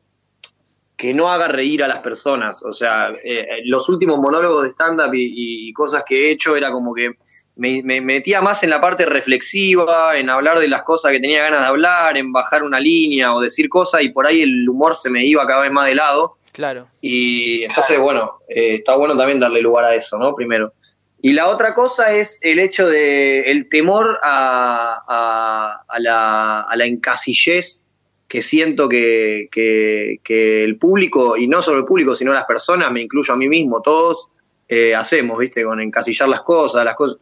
que 0.97 1.12
no 1.12 1.31
haga 1.31 1.49
reír 1.49 1.85
a 1.85 1.88
las 1.88 1.99
personas. 1.99 2.62
O 2.62 2.73
sea, 2.73 3.11
eh, 3.23 3.47
los 3.64 3.88
últimos 3.88 4.19
monólogos 4.19 4.64
de 4.64 4.71
stand-up 4.71 5.11
y, 5.12 5.73
cosas 5.73 6.05
que 6.05 6.29
he 6.29 6.31
hecho 6.31 6.57
era 6.57 6.71
como 6.71 6.95
que 6.95 7.11
me, 7.57 7.83
metía 7.83 8.43
más 8.43 8.63
en 8.63 8.71
la 8.71 8.81
parte 8.81 9.07
reflexiva, 9.07 10.17
en 10.17 10.29
hablar 10.29 10.59
de 10.59 10.69
las 10.69 10.83
cosas 10.83 11.13
que 11.13 11.21
tenía 11.21 11.43
ganas 11.43 11.63
de 11.63 11.67
hablar, 11.67 12.17
en 12.17 12.31
bajar 12.31 12.63
una 12.63 12.79
línea 12.79 13.35
o 13.35 13.41
decir 13.41 13.69
cosas 13.69 14.03
y 14.03 14.11
por 14.11 14.27
ahí 14.27 14.43
el 14.43 14.69
humor 14.69 14.95
se 14.95 15.11
me 15.11 15.25
iba 15.25 15.47
cada 15.47 15.63
vez 15.63 15.73
más 15.73 15.87
de 15.89 15.95
lado. 15.95 16.37
Claro. 16.53 16.87
Y 17.01 17.65
entonces, 17.65 17.99
bueno, 17.99 18.41
eh, 18.49 18.77
está 18.77 18.97
bueno 18.97 19.17
también 19.17 19.41
darle 19.41 19.61
lugar 19.61 19.85
a 19.85 19.95
eso, 19.95 20.19
¿no? 20.19 20.35
Primero. 20.35 20.75
Y 21.23 21.33
la 21.33 21.49
otra 21.49 21.75
cosa 21.75 22.15
es 22.15 22.39
el 22.43 22.59
hecho 22.59 22.89
de 22.89 23.51
el 23.51 23.69
temor 23.69 24.19
a, 24.23 25.83
a, 25.89 25.99
la, 25.99 26.61
a 26.61 26.77
la 26.77 26.87
encasillez 26.87 27.85
que 28.29 28.43
siento 28.43 28.89
que, 28.89 29.49
que, 29.51 30.21
que, 30.23 30.65
el 30.65 30.79
público, 30.79 31.37
y 31.37 31.47
no 31.47 31.63
solo 31.63 31.79
el 31.79 31.85
público, 31.85 32.15
sino 32.15 32.35
las 32.35 32.45
personas, 32.45 32.91
me 32.91 33.01
incluyo 33.01 33.33
a 33.33 33.37
mí 33.37 33.49
mismo, 33.49 33.81
todos 33.83 34.31
eh, 34.69 34.95
hacemos, 34.95 35.39
¿viste? 35.39 35.65
Con 35.65 35.81
encasillar 35.81 36.29
las 36.29 36.43
cosas, 36.43 36.85
las 36.85 36.97
cosas 36.97 37.19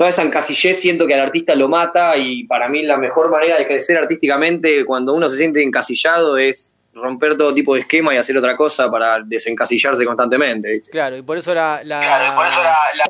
toda 0.00 0.08
esa 0.08 0.22
encasillez 0.22 0.80
siento 0.80 1.06
que 1.06 1.12
al 1.12 1.20
artista 1.20 1.54
lo 1.54 1.68
mata 1.68 2.16
y 2.16 2.44
para 2.44 2.70
mí 2.70 2.82
la 2.84 2.96
mejor 2.96 3.30
manera 3.30 3.58
de 3.58 3.66
crecer 3.66 3.98
artísticamente 3.98 4.82
cuando 4.86 5.12
uno 5.12 5.28
se 5.28 5.36
siente 5.36 5.62
encasillado 5.62 6.38
es 6.38 6.72
romper 6.94 7.36
todo 7.36 7.52
tipo 7.52 7.74
de 7.74 7.80
esquema 7.80 8.14
y 8.14 8.16
hacer 8.16 8.34
otra 8.38 8.56
cosa 8.56 8.90
para 8.90 9.20
desencasillarse 9.22 10.02
constantemente. 10.06 10.70
¿viste? 10.70 10.90
Claro, 10.90 11.18
y 11.18 11.22
por 11.22 11.36
eso, 11.36 11.52
la, 11.54 11.82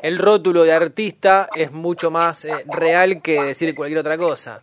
el 0.03 0.17
rótulo 0.17 0.63
de 0.63 0.73
artista 0.73 1.47
es 1.55 1.71
mucho 1.71 2.11
más 2.11 2.43
eh, 2.43 2.51
real 2.67 3.21
que 3.21 3.41
decir 3.41 3.73
cualquier 3.73 3.99
otra 3.99 4.17
cosa. 4.17 4.59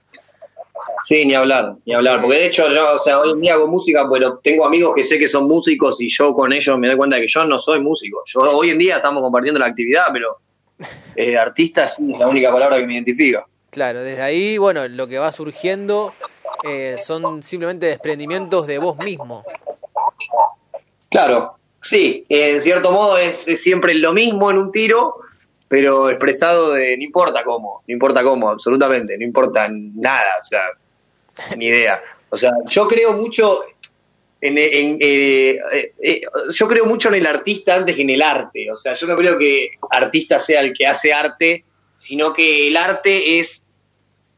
Sí, 1.05 1.25
ni 1.25 1.33
hablar, 1.33 1.77
ni 1.87 1.95
hablar, 1.95 2.21
porque 2.21 2.37
de 2.37 2.47
hecho 2.49 2.69
yo, 2.69 2.93
o 2.93 2.99
sea, 2.99 3.21
hoy 3.21 3.31
en 3.31 3.41
día 3.41 3.55
hago 3.55 3.69
música, 3.69 4.07
pero 4.13 4.39
tengo 4.43 4.67
amigos 4.67 4.95
que 4.95 5.03
sé 5.03 5.19
que 5.19 5.29
son 5.29 5.49
músicos 5.49 5.99
y 6.03 6.11
yo 6.11 6.35
con 6.35 6.53
ellos 6.53 6.79
me 6.79 6.89
doy 6.89 6.97
cuenta 6.99 7.17
de 7.17 7.23
que 7.23 7.29
yo 7.29 7.47
no 7.47 7.59
soy 7.59 7.81
músico. 7.81 8.23
Yo 8.27 8.41
hoy 8.43 8.69
en 8.69 8.77
día 8.77 8.97
estamos 8.97 9.23
compartiendo 9.23 9.59
la 9.59 9.67
actividad, 9.67 10.09
pero 10.13 10.37
eh, 11.17 11.37
artista 11.37 11.85
es 11.85 11.97
la 11.99 12.29
única 12.29 12.53
palabra 12.53 12.79
que 12.79 12.87
me 12.87 12.95
identifica. 12.95 13.47
Claro, 13.71 14.03
desde 14.03 14.23
ahí, 14.23 14.59
bueno, 14.59 14.89
lo 14.89 15.07
que 15.07 15.19
va 15.19 15.31
surgiendo 15.33 16.15
eh, 16.65 16.97
son 17.05 17.43
simplemente 17.43 17.87
desprendimientos 17.87 18.67
de 18.67 18.79
vos 18.79 18.97
mismo. 18.99 19.45
Claro, 21.11 21.59
Sí, 21.89 22.27
en 22.29 22.61
cierto 22.61 22.91
modo 22.91 23.17
es, 23.19 23.37
siempre 23.39 23.95
lo 23.95 24.13
mismo 24.13 24.51
en 24.51 24.59
un 24.59 24.73
tiro, 24.73 25.17
pero 25.69 26.11
expresado 26.11 26.73
de 26.73 26.97
no 26.97 27.03
importa 27.03 27.45
cómo, 27.45 27.83
no 27.87 27.93
importa 27.93 28.23
cómo, 28.23 28.51
absolutamente, 28.51 29.17
no 29.17 29.25
importa 29.25 29.69
nada, 29.71 30.37
o 30.41 30.45
sea, 30.45 30.63
ni 31.57 31.67
idea. 31.67 32.03
O 32.31 32.37
sea, 32.37 32.53
yo 32.67 32.87
creo 32.87 33.13
mucho 33.15 33.63
en, 34.41 34.59
eh, 34.59 35.59
eh, 35.73 35.93
eh, 36.01 36.21
yo 36.51 36.69
creo 36.69 36.87
mucho 36.87 37.09
en 37.09 37.17
el 37.17 37.27
artista 37.27 37.75
antes 37.75 37.97
que 37.97 38.03
en 38.03 38.11
el 38.11 38.23
arte. 38.23 38.71
O 38.71 38.77
sea, 38.77 38.95
yo 38.95 39.07
no 39.07 39.17
creo 39.17 39.37
que 39.39 39.71
artista 39.91 40.39
sea 40.39 40.61
el 40.61 40.73
que 40.73 40.87
hace 40.87 41.13
arte, 41.13 41.65
sino 41.95 42.33
que 42.33 42.69
el 42.69 42.77
arte 42.77 43.39
es 43.39 43.65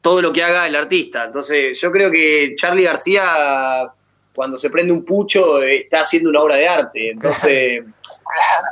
todo 0.00 0.22
lo 0.22 0.32
que 0.32 0.42
haga 0.42 0.66
el 0.66 0.76
artista. 0.76 1.24
Entonces, 1.24 1.78
yo 1.80 1.92
creo 1.92 2.10
que 2.10 2.54
Charlie 2.56 2.84
García 2.84 3.92
cuando 4.34 4.56
se 4.56 4.70
prende 4.70 4.92
un 4.92 5.04
pucho 5.04 5.62
está 5.62 6.02
haciendo 6.02 6.30
una 6.30 6.40
obra 6.40 6.56
de 6.56 6.68
arte. 6.68 7.10
Entonces, 7.10 7.84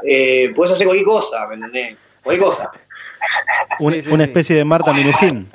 eh, 0.06 0.52
puedes 0.54 0.72
hacer 0.72 0.86
cualquier 0.86 1.06
cosa, 1.06 1.46
¿me 1.48 1.56
entendés? 1.56 1.96
Cualquier 2.22 2.48
cosa. 2.48 2.70
una 3.78 4.24
especie 4.24 4.56
de 4.56 4.64
Marta 4.64 4.92
Minujín. 4.92 5.50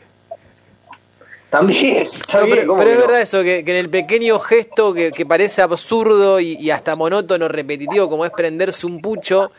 También, 1.53 2.07
pero, 2.31 2.81
es 2.81 2.98
verdad 2.98 3.22
eso, 3.22 3.43
que, 3.43 3.60
en 3.60 3.75
el 3.75 3.88
pequeño 3.88 4.39
gesto 4.39 4.91
que, 4.91 5.24
parece 5.24 5.62
absurdo 5.62 6.39
y, 6.39 6.72
hasta 6.72 6.95
monótono, 6.95 7.48
repetitivo, 7.48 8.10
como 8.10 8.25
es 8.25 8.31
prenderse 8.31 8.88
un 8.88 9.00
pucho, 9.00 9.51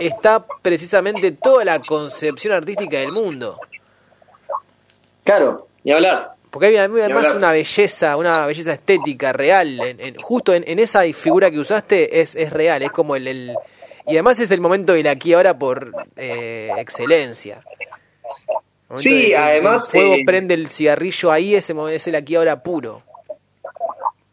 está 0.00 0.44
precisamente 0.60 1.30
toda 1.30 1.64
la 1.64 1.78
concepción 1.78 2.52
artística 2.52 2.98
del 2.98 3.12
mundo. 3.12 3.60
Claro, 5.22 5.68
ni 5.84 5.92
hablar. 5.92 6.32
Porque 6.50 6.66
hay 6.66 6.76
además 6.78 7.32
una 7.32 7.52
belleza, 7.52 8.16
una 8.16 8.44
belleza 8.46 8.72
estética 8.72 9.32
real. 9.32 9.78
En, 9.80 10.16
justo 10.16 10.52
en, 10.52 10.80
esa 10.80 11.02
figura 11.12 11.48
que 11.48 11.60
usaste 11.60 12.22
es, 12.22 12.34
es 12.34 12.52
real, 12.52 12.82
es 12.82 12.90
como 12.90 13.14
el, 13.14 13.54
Y 14.08 14.14
además 14.14 14.40
es 14.40 14.50
el 14.50 14.60
momento 14.60 14.94
del 14.94 15.06
aquí 15.06 15.32
ahora 15.32 15.56
por 15.56 15.92
eh, 16.16 16.72
excelencia. 16.76 17.62
Sí, 18.94 19.34
además... 19.34 19.90
El 19.92 20.00
fuego 20.00 20.14
eh, 20.14 20.22
prende 20.24 20.54
el 20.54 20.68
cigarrillo 20.68 21.32
ahí, 21.32 21.54
ese 21.54 21.74
es 21.90 22.06
el 22.06 22.14
aquí 22.14 22.36
ahora 22.36 22.62
puro. 22.62 23.02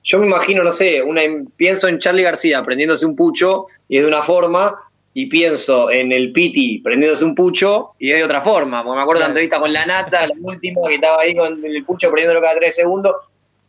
Yo 0.03 0.19
me 0.19 0.27
imagino, 0.27 0.63
no 0.63 0.71
sé, 0.71 1.01
una, 1.01 1.21
pienso 1.55 1.87
en 1.87 1.97
Charlie 1.97 2.23
García 2.23 2.61
prendiéndose 2.61 3.05
un 3.05 3.15
pucho 3.15 3.67
y 3.87 3.97
es 3.97 4.03
de 4.03 4.09
una 4.09 4.21
forma, 4.21 4.75
y 5.13 5.27
pienso 5.27 5.91
en 5.91 6.11
el 6.11 6.31
Piti 6.31 6.79
prendiéndose 6.79 7.23
un 7.23 7.35
pucho 7.35 7.91
y 7.99 8.11
es 8.11 8.17
de 8.17 8.23
otra 8.23 8.41
forma. 8.41 8.83
Porque 8.83 8.97
me 8.97 9.01
acuerdo 9.01 9.19
de 9.19 9.25
la 9.25 9.29
entrevista 9.29 9.59
con 9.59 9.71
la 9.71 9.85
Nata, 9.85 10.27
la 10.27 10.33
última, 10.41 10.87
que 10.87 10.95
estaba 10.95 11.21
ahí 11.21 11.35
con 11.35 11.63
el 11.63 11.83
pucho 11.85 12.09
prendiéndolo 12.09 12.41
cada 12.41 12.55
tres 12.55 12.75
segundos. 12.75 13.15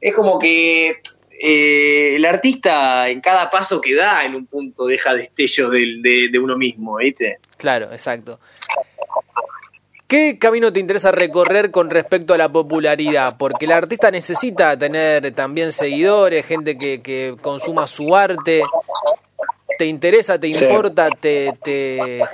Es 0.00 0.14
como 0.14 0.38
que 0.38 1.00
eh, 1.30 2.16
el 2.16 2.24
artista 2.24 3.08
en 3.08 3.20
cada 3.20 3.50
paso 3.50 3.80
que 3.80 3.94
da 3.94 4.24
en 4.24 4.34
un 4.34 4.46
punto 4.46 4.86
deja 4.86 5.14
destellos 5.14 5.70
de, 5.70 6.28
de 6.32 6.38
uno 6.38 6.56
mismo, 6.56 6.96
¿viste? 6.96 7.38
Claro, 7.58 7.92
exacto. 7.92 8.40
¿Qué 10.14 10.38
camino 10.38 10.72
te 10.72 10.78
interesa 10.78 11.10
recorrer 11.10 11.72
con 11.72 11.90
respecto 11.90 12.34
a 12.34 12.38
la 12.38 12.48
popularidad? 12.48 13.34
Porque 13.36 13.64
el 13.64 13.72
artista 13.72 14.12
necesita 14.12 14.78
tener 14.78 15.34
también 15.34 15.72
seguidores, 15.72 16.46
gente 16.46 16.78
que, 16.78 17.02
que 17.02 17.34
consuma 17.42 17.88
su 17.88 18.14
arte 18.14 18.62
te 19.76 19.86
interesa, 19.86 20.38
te 20.38 20.46
importa, 20.46 21.08
te, 21.20 21.52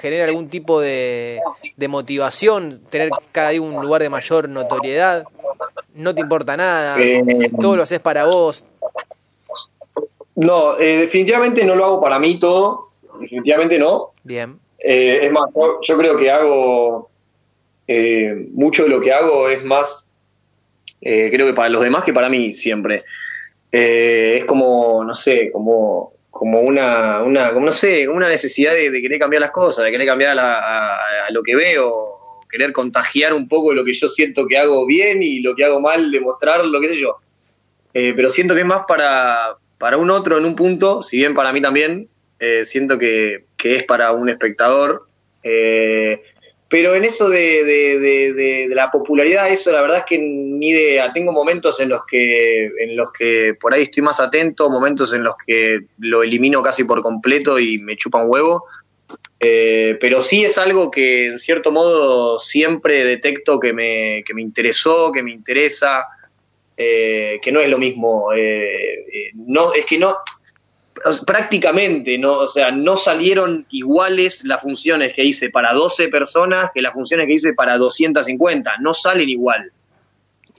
genera 0.02 0.26
algún 0.26 0.50
tipo 0.50 0.78
de, 0.78 1.40
motivación, 1.88 2.82
tener 2.90 3.08
cada 3.32 3.49
día 3.49 3.62
un 3.62 3.80
lugar 3.80 4.02
de 4.02 4.10
mayor 4.10 4.50
notoriedad, 4.50 5.25
no 5.94 6.14
te 6.14 6.20
importa 6.20 6.58
nada, 6.58 7.00
eh, 7.00 7.50
todo 7.58 7.76
lo 7.76 7.84
haces 7.84 8.00
para 8.00 8.26
vos. 8.26 8.62
No, 10.37 10.78
eh, 10.78 10.99
definitivamente 10.99 11.64
no 11.64 11.76
lo 11.76 11.87
hago 11.87 12.00
para 12.02 12.18
mí 12.18 12.38
todo, 12.38 12.90
definitivamente 13.18 13.78
no. 13.78 14.10
Bien. 14.22 14.58
Eh, 14.78 15.20
es 15.22 15.32
más, 15.32 15.50
yo, 15.82 15.99
creo 15.99 16.16
que 16.16 16.30
hago, 16.30 17.10
mucho 18.52 18.85
de 18.85 18.88
lo 18.88 19.00
que 19.00 19.12
hago 19.12 19.49
es 19.49 19.64
más, 19.64 20.09
creo 21.00 21.47
que 21.47 21.54
para 21.54 21.68
los 21.68 21.82
demás 21.82 22.04
que 22.04 22.12
para 22.12 22.28
mí 22.28 22.54
siempre. 22.54 23.04
es 23.70 24.44
como, 24.44 25.04
no 25.04 25.14
sé, 25.14 25.50
como 25.52 26.14
como 26.40 26.61
una, 26.61 27.23
una 27.23 27.52
como 27.52 27.66
no 27.66 27.73
sé, 27.73 28.09
una 28.09 28.26
necesidad 28.26 28.73
de, 28.73 28.90
querer 29.02 29.18
cambiar 29.18 29.42
las 29.42 29.50
cosas, 29.50 29.85
de 29.85 29.90
querer 29.90 30.06
cambiar 30.06 30.38
a, 30.38 30.99
lo 31.32 31.42
que 31.42 31.54
veo, 31.54 32.40
querer 32.50 32.73
contagiar 32.73 33.35
un 33.35 33.47
poco 33.47 33.75
lo 33.75 33.85
que 33.85 33.92
yo 33.92 34.09
siento 34.09 34.47
que 34.47 34.56
hago 34.56 34.87
bien 34.87 35.23
y 35.23 35.40
lo 35.40 35.54
que 35.54 35.64
hago 35.64 35.80
mal, 35.80 36.11
demostrar 36.11 36.64
lo 36.64 36.80
que 36.80 36.88
sé 36.88 36.99
yo. 36.99 37.18
Eh, 37.92 38.14
pero 38.16 38.30
siento 38.30 38.54
que 38.54 38.61
es 38.61 38.66
más 38.66 38.85
para, 38.88 39.56
para 39.76 39.99
un 39.99 40.09
otro 40.09 40.38
en 40.38 40.47
un 40.47 40.56
punto, 40.56 41.02
si 41.02 41.18
bien 41.18 41.35
para 41.35 41.52
mí 41.52 41.61
también, 41.61 42.09
eh, 42.38 42.64
siento 42.64 42.99
que, 42.99 43.44
que, 43.59 43.76
es 43.76 43.85
para 43.85 44.12
un 44.12 44.30
espectador. 44.30 45.09
Eh, 45.42 46.23
pero 46.71 46.95
en 46.95 47.05
eso 47.05 47.29
de, 47.29 47.65
de, 47.65 48.69
la 48.71 48.93
popularidad, 48.93 49.50
eso 49.50 49.73
la 49.73 49.83
verdad 49.83 49.99
es 49.99 50.05
que 50.05 50.19
ni 50.19 50.69
idea. 50.69 51.12
Tengo 51.12 51.33
momentos 51.33 51.81
en 51.81 51.89
los 51.89 52.03
que 52.07 52.67
en 52.67 52.97
los 52.97 53.12
que 53.12 53.55
por 53.61 53.75
ahí 53.75 53.83
estoy 53.83 54.05
más 54.05 54.21
atento, 54.21 54.71
momentos 54.71 55.12
en 55.12 55.25
los 55.25 55.35
que 55.45 55.81
lo 55.99 56.23
elimino 56.23 56.62
casi 56.62 56.85
por 56.85 57.03
completo 57.03 57.59
y 57.59 57.79
me 57.79 57.97
chupa 57.97 58.23
un 58.23 58.31
huevo. 58.31 58.67
Eh, 59.41 59.97
pero 60.00 60.23
sí 60.23 60.45
es 60.45 60.59
algo 60.59 60.93
que 60.93 61.27
en 61.27 61.39
cierto 61.41 61.73
modo 61.73 62.39
siempre 62.39 63.03
detecto 63.03 63.59
que 63.59 63.73
me, 63.73 64.23
que 64.25 64.33
me 64.33 64.43
interesó, 64.43 65.11
que 65.11 65.25
me 65.25 65.33
interesa, 65.33 66.07
eh, 66.77 67.41
que 67.43 67.50
no 67.50 67.59
es 67.59 67.69
lo 67.69 67.79
mismo. 67.79 68.33
Eh, 68.33 69.33
no, 69.35 69.75
es 69.75 69.87
que 69.87 69.99
no, 69.99 70.19
prácticamente, 71.26 72.19
¿no? 72.19 72.38
O 72.40 72.47
sea, 72.47 72.71
no 72.71 72.97
salieron 72.97 73.66
iguales 73.71 74.45
las 74.45 74.62
funciones 74.62 75.14
que 75.14 75.25
hice 75.25 75.50
para 75.50 75.73
12 75.73 76.09
personas 76.09 76.71
que 76.75 76.83
las 76.83 76.92
funciones 76.92 77.26
que 77.26 77.35
hice 77.35 77.54
para 77.54 77.76
250. 77.78 78.71
No 78.80 78.95
salen 78.95 79.28
igual. 79.28 79.73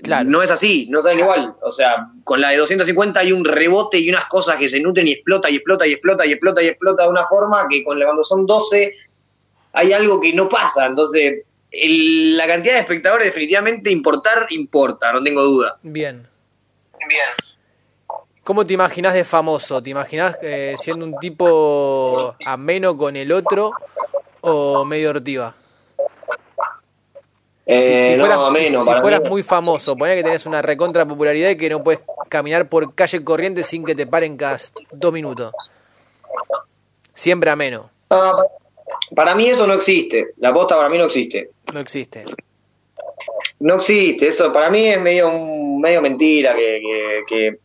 Claro. 0.02 0.30
No 0.30 0.42
es 0.42 0.50
así, 0.50 0.88
no 0.90 1.02
salen 1.02 1.20
igual. 1.20 1.54
O 1.62 1.72
sea, 1.72 2.08
con 2.24 2.42
la 2.42 2.50
de 2.50 2.58
250 2.58 3.20
hay 3.20 3.32
un 3.32 3.46
rebote 3.46 4.00
y 4.00 4.10
unas 4.10 4.26
cosas 4.26 4.58
que 4.58 4.68
se 4.68 4.80
nutren 4.80 5.08
y 5.08 5.12
explota 5.12 5.50
y 5.50 5.58
explota 5.58 5.86
y 5.86 5.94
explota 5.94 6.26
y 6.26 6.32
explota 6.32 6.64
y 6.64 6.68
explota 6.68 7.04
de 7.04 7.10
una 7.10 7.26
forma 7.28 7.68
que 7.70 7.84
con 7.84 8.00
la, 8.00 8.06
cuando 8.06 8.24
son 8.24 8.46
12 8.46 8.94
hay 9.74 9.94
algo 9.94 10.20
que 10.20 10.34
no 10.34 10.50
pasa. 10.50 10.88
Entonces, 10.88 11.44
la 11.72 12.48
cantidad 12.48 12.74
de 12.74 12.80
espectadores 12.80 13.28
definitivamente 13.28 13.92
importar, 13.92 14.48
importa, 14.50 15.14
no 15.14 15.24
tengo 15.24 15.44
duda. 15.44 15.78
Bien. 15.84 16.28
Bien. 17.08 17.30
¿Cómo 18.52 18.68
te 18.68 18.74
imaginas 18.74 19.14
de 19.14 19.24
famoso? 19.24 19.82
¿Te 19.82 19.92
imaginas 19.92 20.38
eh, 20.42 20.76
siendo 20.78 21.06
un 21.06 21.18
tipo 21.20 22.36
ameno 22.46 22.98
con 22.98 23.16
el 23.16 23.32
otro 23.32 23.72
o 24.42 24.84
medio 24.84 25.12
ortiva? 25.12 25.56
Eh, 27.66 28.18
si, 28.18 29.00
fueras, 29.00 29.22
muy 29.22 29.42
famoso, 29.42 29.96
ponía 29.96 30.16
que 30.16 30.24
tenés 30.24 30.46
una 30.46 30.62
recontra 30.62 31.06
popularidad 31.06 31.52
y 31.52 31.56
que 31.56 31.70
no 31.70 31.82
puedes 31.82 32.02
caminar 32.28 32.68
por 32.68 32.94
calle 32.94 33.24
corriente 33.24 33.64
sin 33.64 33.86
que 33.86 33.96
te 33.96 34.06
paren 34.06 34.36
cada 34.36 34.58
dos 34.92 35.14
minutos. 35.14 35.54
Siempre 37.14 37.52
ameno. 37.52 37.90
para 39.16 39.34
mí 39.34 39.48
eso 39.48 39.66
no 39.66 39.76
existe. 39.76 40.34
La 40.40 40.54
posta 40.54 40.76
para 40.76 40.90
mí 40.90 40.98
no 40.98 41.06
existe. 41.06 41.52
No 41.74 41.80
existe. 41.80 42.26
No 43.62 43.76
existe. 43.76 44.28
Eso 44.28 44.52
para 44.52 44.70
mí 44.70 44.90
es 44.90 45.00
medio, 45.00 45.32
medio 45.32 46.02
mentira 46.02 46.54
que 46.54 47.56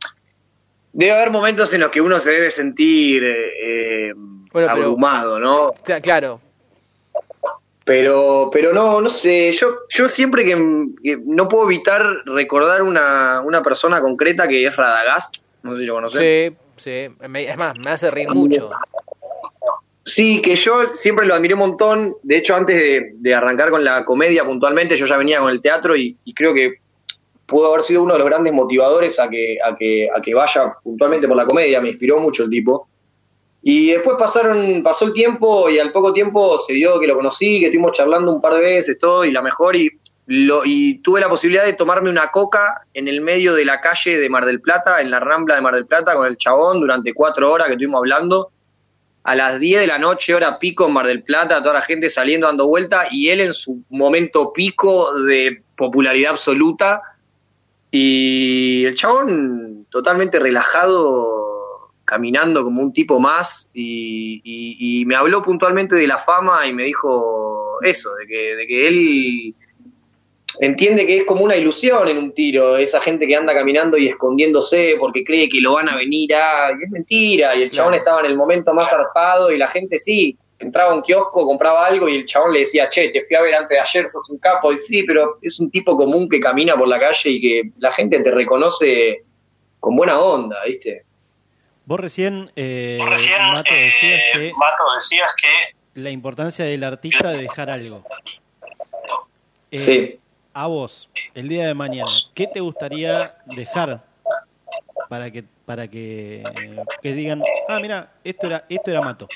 Debe 0.97 1.13
haber 1.13 1.31
momentos 1.31 1.75
en 1.75 1.83
los 1.83 1.91
que 1.91 2.01
uno 2.01 2.19
se 2.19 2.31
debe 2.31 2.51
sentir 2.51 3.23
eh, 3.23 4.15
abrumado, 4.67 5.39
¿no? 5.39 5.75
Claro. 6.01 6.41
Pero, 7.85 8.49
pero 8.51 8.73
no, 8.73 9.03
no 9.03 9.11
sé, 9.11 9.53
yo, 9.53 9.81
yo 9.91 10.09
siempre 10.09 10.47
que, 10.47 10.57
no 10.57 11.49
puedo 11.49 11.67
evitar 11.67 12.03
recordar 12.25 12.83
una, 12.83 13.43
una 13.43 13.63
persona 13.63 14.01
concreta 14.01 14.49
que 14.49 14.65
es 14.65 14.75
Radagast, 14.75 15.37
no 15.63 15.75
sé 15.75 15.81
si 15.81 15.85
lo 15.85 15.95
conoces. 15.97 16.19
Sí, 16.19 16.57
sí, 16.77 17.15
es 17.21 17.57
más, 17.59 17.77
me 17.77 17.91
hace 17.91 18.11
reír 18.11 18.31
mucho. 18.31 18.71
Sí, 20.03 20.41
que 20.41 20.57
yo 20.57 20.95
siempre 20.95 21.27
lo 21.27 21.35
admiré 21.35 21.53
un 21.53 21.61
montón, 21.61 22.17
de 22.23 22.39
hecho 22.39 22.57
antes 22.57 23.03
de, 23.21 23.35
arrancar 23.35 23.69
con 23.69 23.85
la 23.85 24.03
comedia 24.07 24.47
puntualmente, 24.47 24.97
yo 24.97 25.05
ya 25.05 25.19
venía 25.19 25.41
con 25.41 25.51
el 25.51 25.61
teatro 25.61 25.95
y 25.95 26.17
creo 26.35 26.55
que 26.55 26.86
pudo 27.47 27.69
haber 27.69 27.83
sido 27.83 28.03
uno 28.03 28.15
de 28.15 28.19
los 28.19 28.29
grandes 28.29 28.53
motivadores 28.53 29.19
a 29.19 29.31
que, 29.31 29.59
a 29.65 29.77
que, 29.77 30.09
a 30.15 30.21
que 30.21 30.35
vaya 30.35 30.75
puntualmente 30.83 31.29
por 31.29 31.37
la 31.37 31.47
comedia, 31.47 31.81
me 31.81 31.91
inspiró 31.91 32.19
mucho 32.19 32.43
el 32.43 32.51
tipo. 32.51 32.89
Y 33.63 33.93
después 33.93 34.17
pasaron, 34.19 34.83
pasó 34.83 35.07
el 35.07 35.13
tiempo 35.13 35.69
y 35.71 35.79
al 35.79 35.93
poco 35.93 36.13
tiempo 36.13 36.59
se 36.59 36.75
dio 36.75 37.01
que 37.01 37.07
lo 37.07 37.17
conocí, 37.17 37.59
que 37.61 37.67
estuvimos 37.67 37.93
charlando 37.93 38.33
un 38.33 38.41
par 38.41 38.55
de 38.55 38.61
veces, 38.61 38.99
todo, 38.99 39.25
y 39.25 39.33
la 39.33 39.43
mejor, 39.43 39.75
y, 39.75 39.91
lo, 40.27 40.63
y 40.65 40.99
tuve 40.99 41.21
la 41.21 41.29
posibilidad 41.29 41.65
de 41.65 41.73
tomarme 41.73 42.11
una 42.11 42.29
coca 42.29 42.87
en 42.95 43.09
el 43.09 43.21
medio 43.21 43.55
de 43.55 43.65
la 43.65 43.81
calle 43.81 44.19
de 44.19 44.29
Mar 44.29 44.45
del 44.45 44.61
Plata, 44.61 45.01
en 45.01 45.11
la 45.11 45.21
rambla 45.21 45.55
de 45.55 45.61
Mar 45.61 45.75
del 45.75 45.87
Plata, 45.87 46.15
con 46.15 46.27
el 46.27 46.37
chabón 46.37 46.81
durante 46.81 47.13
cuatro 47.13 47.51
horas 47.51 47.67
que 47.67 47.73
estuvimos 47.73 47.99
hablando. 47.99 48.51
A 49.25 49.35
las 49.35 49.59
10 49.59 49.81
de 49.81 49.87
la 49.89 49.99
noche, 49.99 50.33
hora 50.33 50.61
pico 50.61 50.87
en 50.87 50.93
Mar 50.93 51.07
del 51.09 51.25
Plata, 51.25 51.61
toda 51.61 51.75
la 51.75 51.83
gente 51.83 52.09
saliendo 52.09 52.47
dando 52.47 52.69
vuelta, 52.69 53.09
y 53.11 53.31
él 53.31 53.41
en 53.41 53.53
su 53.53 53.83
momento 53.89 54.53
pico 54.53 55.13
de 55.23 55.63
popularidad 55.75 56.33
absoluta 56.33 57.03
y 57.99 58.85
el 58.85 58.95
chabón 58.95 59.87
totalmente 59.89 60.39
relajado, 60.39 61.93
caminando 62.05 62.63
como 62.63 62.83
un 62.83 62.93
tipo 62.93 63.19
más 63.19 63.71
y, 63.73 64.43
y, 64.45 65.07
me 65.07 65.17
habló 65.17 65.41
puntualmente 65.41 65.97
de 65.97 66.07
la 66.07 66.19
fama 66.19 66.67
y 66.67 66.75
me 66.75 66.85
dijo 66.85 67.79
eso, 67.83 68.15
de 68.17 68.27
que, 68.27 68.57
de 68.57 68.67
que 68.67 68.89
él 68.89 69.55
entiende 70.61 71.07
que 71.07 71.19
es 71.19 71.25
como 71.25 71.43
una 71.43 71.57
ilusión 71.57 72.07
en 72.09 72.19
un 72.19 72.33
tiro, 72.33 72.77
esa 72.77 73.01
gente 73.01 73.27
que 73.27 73.35
anda 73.35 73.55
caminando 73.55 73.97
y 73.97 74.09
escondiéndose 74.09 74.97
porque 74.99 75.25
cree 75.25 75.49
que 75.49 75.61
lo 75.61 75.73
van 75.73 75.89
a 75.89 75.97
venir 75.97 76.35
a... 76.35 76.73
Y 76.79 76.85
es 76.85 76.91
mentira, 76.91 77.57
y 77.57 77.63
el 77.63 77.71
chabón 77.71 77.95
estaba 77.95 78.21
en 78.21 78.27
el 78.27 78.37
momento 78.37 78.75
más 78.75 78.91
zarpado 78.91 79.51
y 79.51 79.57
la 79.57 79.69
gente 79.69 79.99
sí, 79.99 80.39
entraba 80.59 80.93
a 80.93 80.95
un 80.95 81.03
kiosco, 81.03 81.47
compraba 81.47 81.87
algo 81.87 82.09
y 82.09 82.17
el 82.17 82.27
chabón 82.27 82.53
le 82.53 82.61
decía, 82.61 82.89
che, 82.89 83.09
te 83.11 83.25
fui 83.25 83.37
a 83.37 83.43
ver 83.43 83.55
antes 83.55 83.71
de 83.71 83.81
ayer, 83.81 84.09
sos 84.09 84.29
un 84.31 84.39
capo. 84.39 84.73
Y 84.73 84.79
sí, 84.79 85.03
pero 85.03 85.39
es 85.43 85.61
un 85.61 85.71
tipo 85.71 85.97
común 85.97 86.29
que 86.29 86.41
camina 86.41 86.75
por 86.77 86.89
la 86.89 86.99
calle 86.99 87.31
y 87.31 87.41
que 87.41 87.71
la 87.79 87.93
gente 87.93 88.21
te 88.21 88.31
reconoce 88.31 89.25
con 89.81 89.97
buena 89.97 90.19
onda, 90.19 90.57
¿viste? 90.65 91.05
Vos 91.85 92.01
recién, 92.01 92.51
eh, 92.57 92.99
Mato, 92.99 93.73
decías 93.73 94.21
eh, 94.21 94.31
que, 94.33 94.53
Mato, 94.57 94.83
decías 94.97 95.29
que 95.41 96.01
la 96.01 96.11
importancia 96.11 96.65
del 96.65 96.83
artista 96.83 97.31
de 97.31 97.43
dejar 97.43 97.71
algo. 97.71 98.05
Eh, 99.71 99.77
sí. 99.77 100.21
A 100.53 100.67
vos, 100.67 101.09
el 101.35 101.49
día 101.49 101.67
de 101.67 101.75
mañana, 101.75 102.11
¿qué 102.35 102.47
te 102.47 102.61
gustaría 102.61 103.37
dejar 103.45 104.03
para 105.09 105.31
que 105.31 105.45
para 105.65 105.89
que, 105.89 106.43
que 107.03 107.13
digan, 107.13 107.43
ah, 107.69 107.79
mira, 107.81 108.13
esto 108.25 108.47
era 108.47 108.65
esto 108.69 108.91
era 108.91 109.03
Mato? 109.03 109.29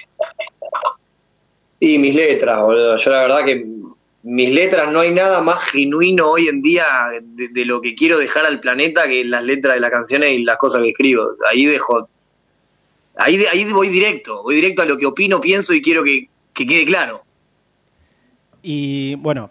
Y 1.80 1.96
mis 1.96 2.14
letras, 2.14 2.60
boludo. 2.60 2.96
Yo 2.98 3.10
la 3.10 3.20
verdad 3.20 3.44
que 3.44 3.66
mis 4.22 4.50
letras 4.50 4.92
no 4.92 5.00
hay 5.00 5.12
nada 5.12 5.40
más 5.40 5.64
genuino 5.70 6.30
hoy 6.30 6.48
en 6.48 6.60
día 6.60 6.84
de, 7.22 7.64
lo 7.64 7.80
que 7.80 7.94
quiero 7.94 8.18
dejar 8.18 8.44
al 8.44 8.60
planeta 8.60 9.08
que 9.08 9.24
las 9.24 9.42
letras 9.42 9.74
de 9.74 9.80
las 9.80 9.90
canciones 9.90 10.30
y 10.32 10.42
las 10.42 10.58
cosas 10.58 10.82
que 10.82 10.90
escribo. 10.90 11.30
Ahí 11.50 11.64
dejo. 11.64 12.08
Ahí, 13.16 13.42
ahí 13.50 13.64
voy 13.72 13.88
directo, 13.88 14.42
voy 14.42 14.56
directo 14.56 14.82
a 14.82 14.84
lo 14.84 14.96
que 14.98 15.06
opino, 15.06 15.40
pienso 15.40 15.72
y 15.72 15.82
quiero 15.82 16.04
que, 16.04 16.28
quede 16.54 16.84
claro. 16.84 17.22
Y 18.62 19.14
bueno, 19.16 19.50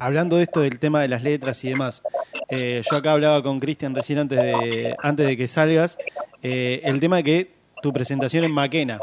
hablando 0.00 0.36
de 0.36 0.44
esto 0.44 0.60
del 0.60 0.78
tema 0.80 1.00
de 1.00 1.08
las 1.08 1.22
letras 1.22 1.62
y 1.64 1.68
demás, 1.68 2.02
eh, 2.48 2.82
yo 2.88 2.96
acá 2.96 3.12
hablaba 3.12 3.42
con 3.42 3.60
Cristian 3.60 3.94
recién 3.94 4.18
antes 4.18 4.38
de, 4.38 4.96
antes 5.00 5.26
de 5.26 5.36
que 5.36 5.48
salgas, 5.48 5.96
eh, 6.42 6.80
el 6.84 7.00
tema 7.00 7.16
de 7.16 7.24
que 7.24 7.50
tu 7.82 7.92
presentación 7.92 8.44
en 8.44 8.52
Maquena. 8.52 8.98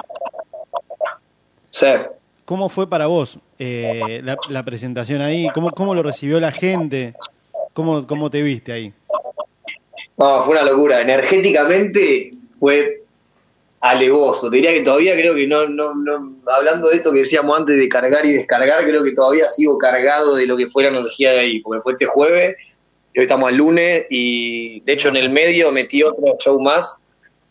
Sí. 1.70 1.88
¿Cómo 2.46 2.70
fue 2.70 2.88
para 2.88 3.08
vos 3.08 3.40
eh, 3.58 4.22
la, 4.22 4.64
presentación 4.64 5.22
ahí? 5.22 5.48
¿Cómo, 5.54 5.72
¿Cómo 5.72 5.96
lo 5.96 6.04
recibió 6.04 6.40
la 6.40 6.52
gente? 6.52 7.16
¿Cómo, 7.74 8.06
cómo 8.06 8.30
te 8.30 8.44
viste 8.44 8.72
ahí? 8.72 8.94
No, 10.18 10.44
fue 10.44 10.54
una 10.54 10.64
locura. 10.64 11.02
Energéticamente 11.02 12.32
fue 12.60 13.02
alevoso. 13.82 14.50
Te 14.50 14.58
diría 14.58 14.74
que 14.74 14.82
todavía 14.82 15.16
creo 15.16 15.34
que 15.34 15.48
no, 15.48 15.66
no, 15.68 15.96
no, 15.96 16.36
hablando 16.46 16.90
de 16.90 16.98
esto 16.98 17.12
que 17.12 17.20
decíamos 17.20 17.58
antes 17.58 17.78
de 17.78 17.90
cargar 17.90 18.26
y 18.26 18.34
descargar, 18.34 18.84
creo 18.84 19.04
que 19.04 19.12
todavía 19.12 19.48
sigo 19.48 19.78
cargado 19.80 20.36
de 20.36 20.46
lo 20.46 20.56
que 20.56 20.68
fue 20.68 20.84
la 20.84 20.90
energía 20.90 21.32
de 21.32 21.40
ahí, 21.40 21.60
porque 21.62 21.82
fue 21.82 21.94
este 21.94 22.06
jueves 22.06 22.78
y 23.14 23.20
hoy 23.20 23.26
estamos 23.26 23.50
al 23.50 23.56
lunes 23.56 24.06
y 24.10 24.82
de 24.82 24.94
hecho 24.94 25.10
en 25.10 25.18
el 25.18 25.30
medio 25.30 25.72
metí 25.72 26.04
otro 26.04 26.38
show 26.40 26.60
más 26.60 26.98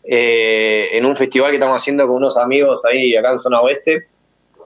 eh, 0.03 0.89
en 0.91 1.05
un 1.05 1.15
festival 1.15 1.49
que 1.49 1.57
estamos 1.57 1.77
haciendo 1.77 2.05
con 2.05 2.17
unos 2.17 2.37
amigos 2.37 2.85
ahí 2.85 3.15
acá 3.15 3.31
en 3.31 3.39
zona 3.39 3.61
oeste 3.61 4.07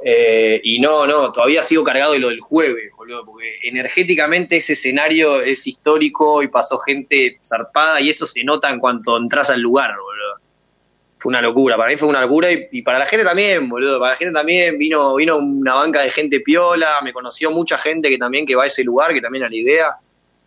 eh, 0.03 0.61
y 0.63 0.79
no, 0.79 1.05
no, 1.05 1.31
todavía 1.31 1.61
sigo 1.61 1.83
cargado 1.83 2.13
de 2.13 2.19
lo 2.19 2.29
del 2.29 2.39
jueves, 2.39 2.91
boludo, 2.95 3.25
porque 3.25 3.59
energéticamente 3.63 4.57
ese 4.57 4.73
escenario 4.73 5.41
es 5.41 5.67
histórico 5.67 6.41
y 6.41 6.47
pasó 6.47 6.79
gente 6.79 7.39
zarpada 7.45 7.99
y 7.99 8.09
eso 8.09 8.25
se 8.25 8.43
nota 8.43 8.69
en 8.69 8.79
cuanto 8.79 9.17
entras 9.17 9.49
al 9.49 9.59
lugar, 9.59 9.91
boludo. 9.91 10.39
Fue 11.17 11.31
una 11.31 11.41
locura, 11.41 11.75
para 11.75 11.89
mí 11.89 11.97
fue 11.97 12.07
una 12.07 12.21
locura 12.21 12.47
y, 12.49 12.81
para 12.81 12.97
la 12.97 13.05
gente 13.05 13.25
también, 13.25 13.67
boludo, 13.67 13.99
para 13.99 14.11
la 14.11 14.17
gente 14.17 14.33
también 14.33 14.77
vino, 14.77 15.15
vino 15.15 15.37
una 15.37 15.73
banca 15.73 16.01
de 16.01 16.11
gente 16.11 16.39
piola, 16.39 17.01
me 17.03 17.11
conoció 17.11 17.51
mucha 17.51 17.77
gente 17.77 18.09
que 18.09 18.17
también 18.17 18.45
que 18.45 18.55
va 18.55 18.63
a 18.63 18.67
ese 18.67 18.85
lugar, 18.85 19.13
que 19.13 19.19
también 19.19 19.43
a 19.43 19.49
la 19.49 19.55
idea 19.55 19.87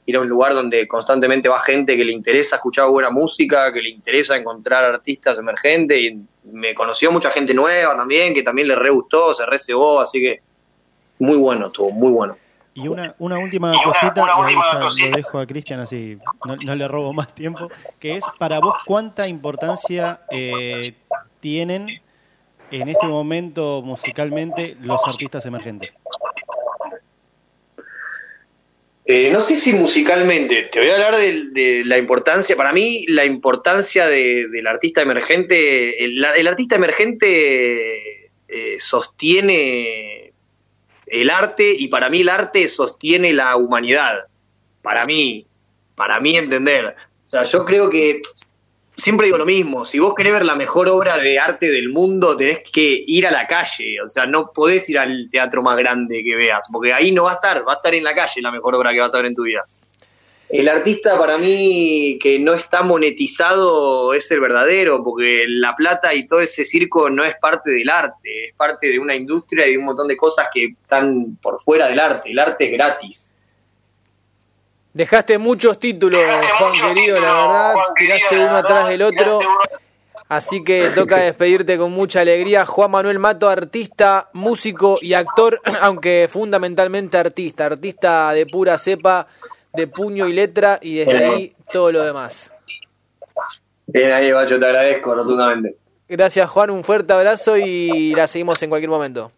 ir 0.06 0.16
a 0.16 0.21
un 0.21 0.28
lugar 0.28 0.54
donde 0.54 0.87
constantemente 0.88 1.49
va 1.49 1.61
gente 1.61 1.97
que 1.97 2.04
le 2.04 2.12
interesa 2.12 2.56
escuchar 2.56 2.88
buena 2.88 3.10
música, 3.10 3.73
que 3.73 3.80
le 3.80 3.91
interesa 3.91 4.36
encontrar 4.36 4.84
artistas 4.84 5.38
emergentes 5.38 5.99
y 5.99 6.21
me 6.45 6.75
conoció 6.75 7.12
mucha 7.12 7.30
gente 7.30 7.54
nueva 7.54 7.97
también, 7.97 8.34
que 8.34 8.43
también 8.43 8.69
le 8.69 8.75
re 8.75 8.91
gustó, 8.91 9.32
se 9.32 9.47
recebó, 9.47 10.00
así 10.00 10.21
que 10.21 10.41
muy 11.21 11.36
bueno, 11.36 11.67
estuvo 11.67 11.91
muy 11.91 12.10
bueno. 12.10 12.36
Y 12.75 12.88
una, 12.88 13.15
una 13.19 13.38
última 13.38 13.75
cosita, 13.84 14.26
y 14.97 15.02
lo 15.02 15.10
dejo 15.10 15.38
a 15.38 15.47
Cristian 15.47 15.80
así, 15.80 16.19
no, 16.47 16.75
le 16.75 16.88
robo 16.88 17.12
más 17.12 17.34
tiempo, 17.34 17.69
que 18.00 18.17
es 18.17 18.25
para 18.38 18.60
vos 18.60 18.76
cuánta 18.86 19.28
importancia 19.28 20.23
eh, 20.30 20.95
tienen 21.41 22.00
en 22.71 22.88
este 22.88 23.06
momento 23.06 23.82
musicalmente 23.82 24.76
los 24.80 25.06
artistas 25.06 25.45
emergentes. 25.45 25.93
Eh, 29.04 29.30
no 29.30 29.41
sé 29.41 29.56
si 29.56 29.73
musicalmente, 29.73 30.69
te 30.71 30.78
voy 30.78 30.88
a 30.91 30.95
hablar 30.95 31.17
de, 31.17 31.82
la 31.86 31.99
importancia, 31.99 32.54
para 32.54 32.73
mí 32.73 33.04
la 33.08 33.25
importancia 33.25 34.06
del 34.06 34.67
artista 34.67 35.02
emergente, 35.02 36.04
el, 36.04 36.47
artista 36.47 36.76
emergente 36.76 38.30
eh, 38.47 38.78
sostiene 38.78 40.32
el 41.06 41.30
arte 41.30 41.75
y 41.76 41.88
para 41.88 42.08
mí 42.10 42.21
el 42.21 42.28
arte 42.28 42.69
sostiene 42.69 43.32
la 43.32 43.56
humanidad, 43.56 44.26
para 44.82 45.04
mí, 45.04 45.47
para 45.97 46.21
mí 46.21 46.36
entender. 46.36 46.95
O 47.26 47.28
sea, 47.28 47.43
yo 47.43 47.65
creo 47.65 47.91
que 47.91 48.23
siempre 48.97 49.26
digo 49.26 49.39
lo 49.39 49.47
mismo, 49.47 49.85
si 49.85 49.99
vos 49.99 50.15
querés 50.15 50.33
ver 50.33 50.45
la 50.45 50.55
mejor 50.55 50.89
obra 50.89 51.19
de 51.19 51.39
arte 51.39 51.71
del 51.71 51.89
mundo, 51.89 52.37
tenés 52.37 52.61
que 52.71 53.02
ir 53.07 53.26
a 53.26 53.31
la 53.31 53.47
calle, 53.47 54.00
o 54.02 54.07
sea, 54.07 54.26
no 54.26 54.52
podés 54.52 54.89
ir 54.91 54.99
al 54.99 55.28
teatro 55.31 55.63
más 55.63 55.76
grande 55.76 56.23
que 56.23 56.37
veas, 56.37 56.69
porque 56.71 56.93
ahí 56.93 57.13
no 57.13 57.25
va 57.25 57.33
a 57.33 57.35
estar, 57.35 57.67
va 57.67 57.75
a 57.75 57.76
estar 57.76 57.95
en 57.95 58.05
la 58.05 58.15
calle 58.15 58.43
la 58.43 58.52
mejor 58.52 58.75
obra 58.75 58.93
que 58.93 59.00
vas 59.00 59.15
a 59.15 59.19
ver 59.19 59.26
en 59.26 59.35
tu 59.35 59.43
vida. 59.43 59.65
El 60.49 60.69
artista 60.69 61.19
para 61.19 61.39
mí 61.39 62.19
que 62.21 62.39
no 62.39 62.52
está 62.52 62.83
monetizado 62.83 64.13
es 64.13 64.31
el 64.31 64.41
verdadero, 64.41 65.02
porque 65.02 65.45
la 65.49 65.75
plata 65.75 66.13
y 66.13 66.26
todo 66.26 66.43
ese 66.43 66.63
circo 66.63 67.09
no 67.09 67.25
es 67.25 67.37
parte 67.37 67.71
del 67.71 67.89
arte, 67.89 68.49
es 68.49 68.55
parte 68.55 68.91
de 68.91 68.99
una 68.99 69.15
industria 69.15 69.67
y 69.67 69.73
de 69.73 69.78
un 69.78 69.87
montón 69.87 70.09
de 70.09 70.17
cosas 70.17 70.49
que 70.52 70.75
están 70.83 71.39
por 71.41 71.59
fuera 71.63 71.89
del 71.89 71.99
arte, 71.99 72.31
el 72.31 72.39
arte 72.39 72.67
es 72.67 72.73
gratis. 72.73 73.33
Dejaste 74.95 75.39
muchos 75.39 75.78
títulos, 75.78 76.23
Juan 76.59 76.73
querido, 76.73 77.19
la 77.19 77.33
verdad, 77.33 77.75
tiraste 77.97 78.37
uno 78.37 78.57
atrás 78.57 78.89
del 78.89 79.02
otro. 79.02 79.41
Así 80.28 80.65
que 80.65 80.89
toca 80.95 81.17
despedirte 81.19 81.76
con 81.76 81.93
mucha 81.93 82.21
alegría. 82.21 82.65
Juan 82.65 82.91
Manuel 82.91 83.19
Mato, 83.19 83.49
artista, 83.49 84.31
músico 84.33 84.99
y 85.00 85.15
actor, 85.15 85.61
aunque 85.83 86.28
fundamentalmente 86.31 87.19
artista, 87.19 87.67
artista 87.67 88.33
de 88.33 88.47
pura 88.47 88.78
cepa, 88.78 89.26
de 89.75 89.87
puño 89.89 90.26
y 90.26 90.33
letra, 90.33 90.78
y 90.81 90.97
desde 90.97 91.25
ahí 91.25 91.55
todo 91.71 91.93
lo 91.93 92.02
demás. 92.02 92.50
Bien 93.87 94.13
ahí, 94.13 94.33
Bacho, 94.33 94.59
te 94.59 94.67
agradezco 94.67 95.15
rotundamente. 95.15 95.76
Gracias, 96.09 96.49
Juan, 96.49 96.71
un 96.71 96.85
fuerte 96.85 97.13
abrazo 97.13 97.57
y 97.57 98.15
la 98.15 98.26
seguimos 98.26 98.63
en 98.63 98.71
cualquier 98.71 98.91
momento. 98.91 99.33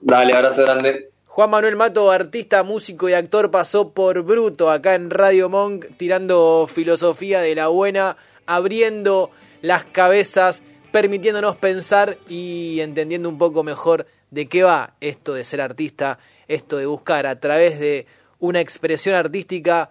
Dale, 0.00 0.34
abrazo 0.34 0.62
grande. 0.64 1.10
Juan 1.34 1.50
Manuel 1.50 1.74
Mato, 1.74 2.12
artista, 2.12 2.62
músico 2.62 3.08
y 3.08 3.12
actor, 3.12 3.50
pasó 3.50 3.90
por 3.90 4.22
bruto 4.22 4.70
acá 4.70 4.94
en 4.94 5.10
Radio 5.10 5.48
Monk, 5.48 5.86
tirando 5.96 6.68
filosofía 6.72 7.40
de 7.40 7.56
la 7.56 7.66
buena, 7.66 8.16
abriendo 8.46 9.32
las 9.60 9.84
cabezas, 9.84 10.62
permitiéndonos 10.92 11.56
pensar 11.56 12.18
y 12.28 12.78
entendiendo 12.78 13.28
un 13.28 13.36
poco 13.36 13.64
mejor 13.64 14.06
de 14.30 14.46
qué 14.46 14.62
va 14.62 14.94
esto 15.00 15.34
de 15.34 15.42
ser 15.42 15.60
artista, 15.60 16.20
esto 16.46 16.76
de 16.76 16.86
buscar 16.86 17.26
a 17.26 17.40
través 17.40 17.80
de 17.80 18.06
una 18.38 18.60
expresión 18.60 19.16
artística, 19.16 19.90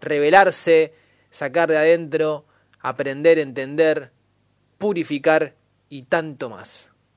revelarse, 0.00 0.94
sacar 1.28 1.68
de 1.68 1.76
adentro, 1.76 2.46
aprender, 2.80 3.38
entender, 3.38 4.12
purificar 4.78 5.52
y 5.90 6.04
tanto 6.04 6.48
más. 6.48 6.89